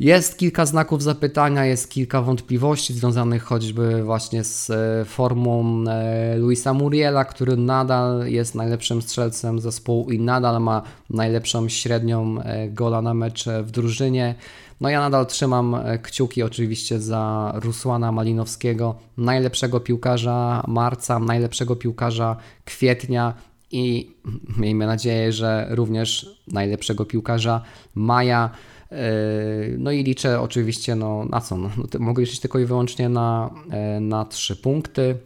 Jest 0.00 0.38
kilka 0.38 0.66
znaków 0.66 1.02
zapytania, 1.02 1.64
jest 1.64 1.90
kilka 1.90 2.22
wątpliwości 2.22 2.94
związanych 2.94 3.42
choćby 3.42 4.02
właśnie 4.02 4.44
z 4.44 4.70
e, 4.70 5.04
formą 5.04 5.84
e, 5.88 6.36
Luisa 6.36 6.74
Muriela, 6.74 7.24
który 7.24 7.56
nadal 7.56 8.26
jest 8.26 8.54
najlepszym 8.54 9.02
strzelcem 9.02 9.60
zespołu 9.60 10.10
i 10.10 10.18
nadal 10.20 10.60
ma 10.62 10.82
najlepszą 11.10 11.68
średnią 11.68 12.42
e, 12.42 12.68
gola 12.68 13.02
na 13.02 13.14
mecz 13.14 13.44
w 13.62 13.70
drużynie. 13.70 14.34
No 14.80 14.88
ja 14.88 15.00
nadal 15.00 15.26
trzymam 15.26 15.76
kciuki 16.02 16.42
oczywiście 16.42 17.00
za 17.00 17.52
Rusłana 17.54 18.12
Malinowskiego, 18.12 18.94
najlepszego 19.16 19.80
piłkarza 19.80 20.64
marca, 20.68 21.18
najlepszego 21.18 21.76
piłkarza 21.76 22.36
kwietnia 22.64 23.34
i 23.70 24.14
miejmy 24.56 24.86
nadzieję, 24.86 25.32
że 25.32 25.66
również 25.70 26.26
najlepszego 26.46 27.04
piłkarza 27.04 27.62
maja. 27.94 28.50
Yy, 28.90 29.76
no 29.78 29.90
i 29.90 30.04
liczę 30.04 30.40
oczywiście 30.40 30.94
no, 30.94 31.24
na 31.24 31.40
co? 31.40 31.56
No, 31.56 31.70
mogę 31.98 32.22
liczyć 32.22 32.40
tylko 32.40 32.58
i 32.58 32.64
wyłącznie 32.64 33.08
na, 33.08 33.50
e, 33.70 34.00
na 34.00 34.24
trzy 34.24 34.56
punkty. 34.56 35.16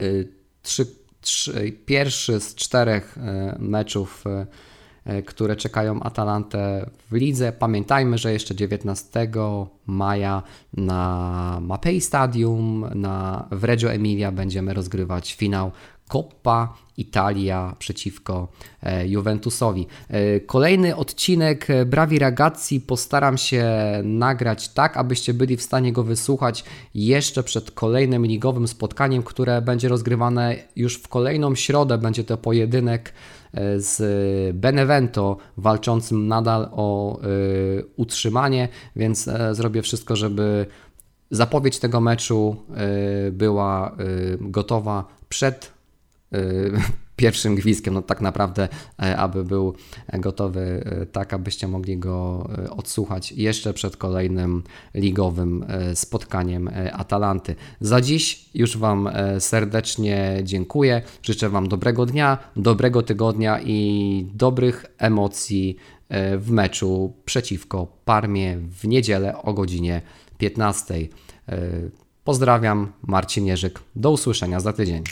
Yy, 0.00 0.28
trzy, 0.62 0.86
trzy, 1.20 1.72
pierwszy 1.86 2.40
z 2.40 2.54
czterech 2.54 3.18
e, 3.18 3.56
meczów, 3.58 4.24
e, 5.04 5.22
które 5.22 5.56
czekają 5.56 6.00
Atalantę 6.02 6.90
w 7.10 7.14
lidze. 7.14 7.52
Pamiętajmy, 7.52 8.18
że 8.18 8.32
jeszcze 8.32 8.54
19 8.54 9.28
maja 9.86 10.42
na 10.76 11.58
Mapei 11.62 12.00
Stadium 12.00 12.86
na, 12.94 13.48
w 13.50 13.64
Reggio 13.64 13.92
Emilia 13.92 14.32
będziemy 14.32 14.74
rozgrywać 14.74 15.34
finał 15.34 15.70
Coppa 16.08 16.74
Italia 16.98 17.76
przeciwko 17.78 18.48
e, 18.82 19.08
Juventusowi. 19.08 19.86
E, 20.08 20.40
kolejny 20.40 20.96
odcinek 20.96 21.70
e, 21.70 21.86
Brawi 21.86 22.18
Ragazzi 22.18 22.80
postaram 22.80 23.38
się 23.38 23.64
nagrać 24.04 24.68
tak, 24.68 24.96
abyście 24.96 25.34
byli 25.34 25.56
w 25.56 25.62
stanie 25.62 25.92
go 25.92 26.04
wysłuchać 26.04 26.64
jeszcze 26.94 27.42
przed 27.42 27.70
kolejnym 27.70 28.26
ligowym 28.26 28.68
spotkaniem, 28.68 29.22
które 29.22 29.62
będzie 29.62 29.88
rozgrywane 29.88 30.56
już 30.76 30.94
w 30.94 31.08
kolejną 31.08 31.54
środę. 31.54 31.98
Będzie 31.98 32.24
to 32.24 32.36
pojedynek 32.36 33.12
z 33.76 33.96
Benevento 34.56 35.36
walczącym 35.56 36.28
nadal 36.28 36.68
o 36.72 37.18
utrzymanie, 37.96 38.68
więc 38.96 39.28
zrobię 39.52 39.82
wszystko, 39.82 40.16
żeby 40.16 40.66
zapowiedź 41.30 41.78
tego 41.78 42.00
meczu 42.00 42.56
była 43.32 43.96
gotowa 44.40 45.04
przed 45.28 45.77
pierwszym 47.18 47.54
gwizdkiem, 47.54 47.94
no 47.94 48.02
tak 48.02 48.20
naprawdę, 48.20 48.68
e, 49.02 49.16
aby 49.16 49.44
był 49.44 49.74
gotowy 50.12 50.60
e, 50.84 51.06
tak, 51.06 51.34
abyście 51.34 51.68
mogli 51.68 51.98
go 51.98 52.48
e, 52.58 52.70
odsłuchać 52.70 53.32
jeszcze 53.32 53.74
przed 53.74 53.96
kolejnym 53.96 54.62
ligowym 54.94 55.64
spotkaniem 55.94 56.70
Atalanty. 56.92 57.54
Za 57.80 58.00
dziś 58.00 58.48
już 58.54 58.76
Wam 58.76 59.08
serdecznie 59.38 60.40
dziękuję. 60.42 61.02
Życzę 61.22 61.48
Wam 61.48 61.68
dobrego 61.68 62.06
dnia, 62.06 62.38
dobrego 62.56 63.02
tygodnia 63.02 63.60
i 63.60 64.26
dobrych 64.34 64.86
emocji 64.98 65.76
w 66.38 66.50
meczu 66.50 67.12
przeciwko 67.24 67.86
Parmie 68.04 68.56
w 68.56 68.88
niedzielę 68.88 69.42
o 69.42 69.52
godzinie 69.52 70.02
15. 70.38 70.94
Pozdrawiam, 72.24 72.92
Marcin 73.02 73.46
Jerzyk. 73.46 73.80
Do 73.96 74.10
usłyszenia 74.10 74.60
za 74.60 74.72
tydzień. 74.72 75.02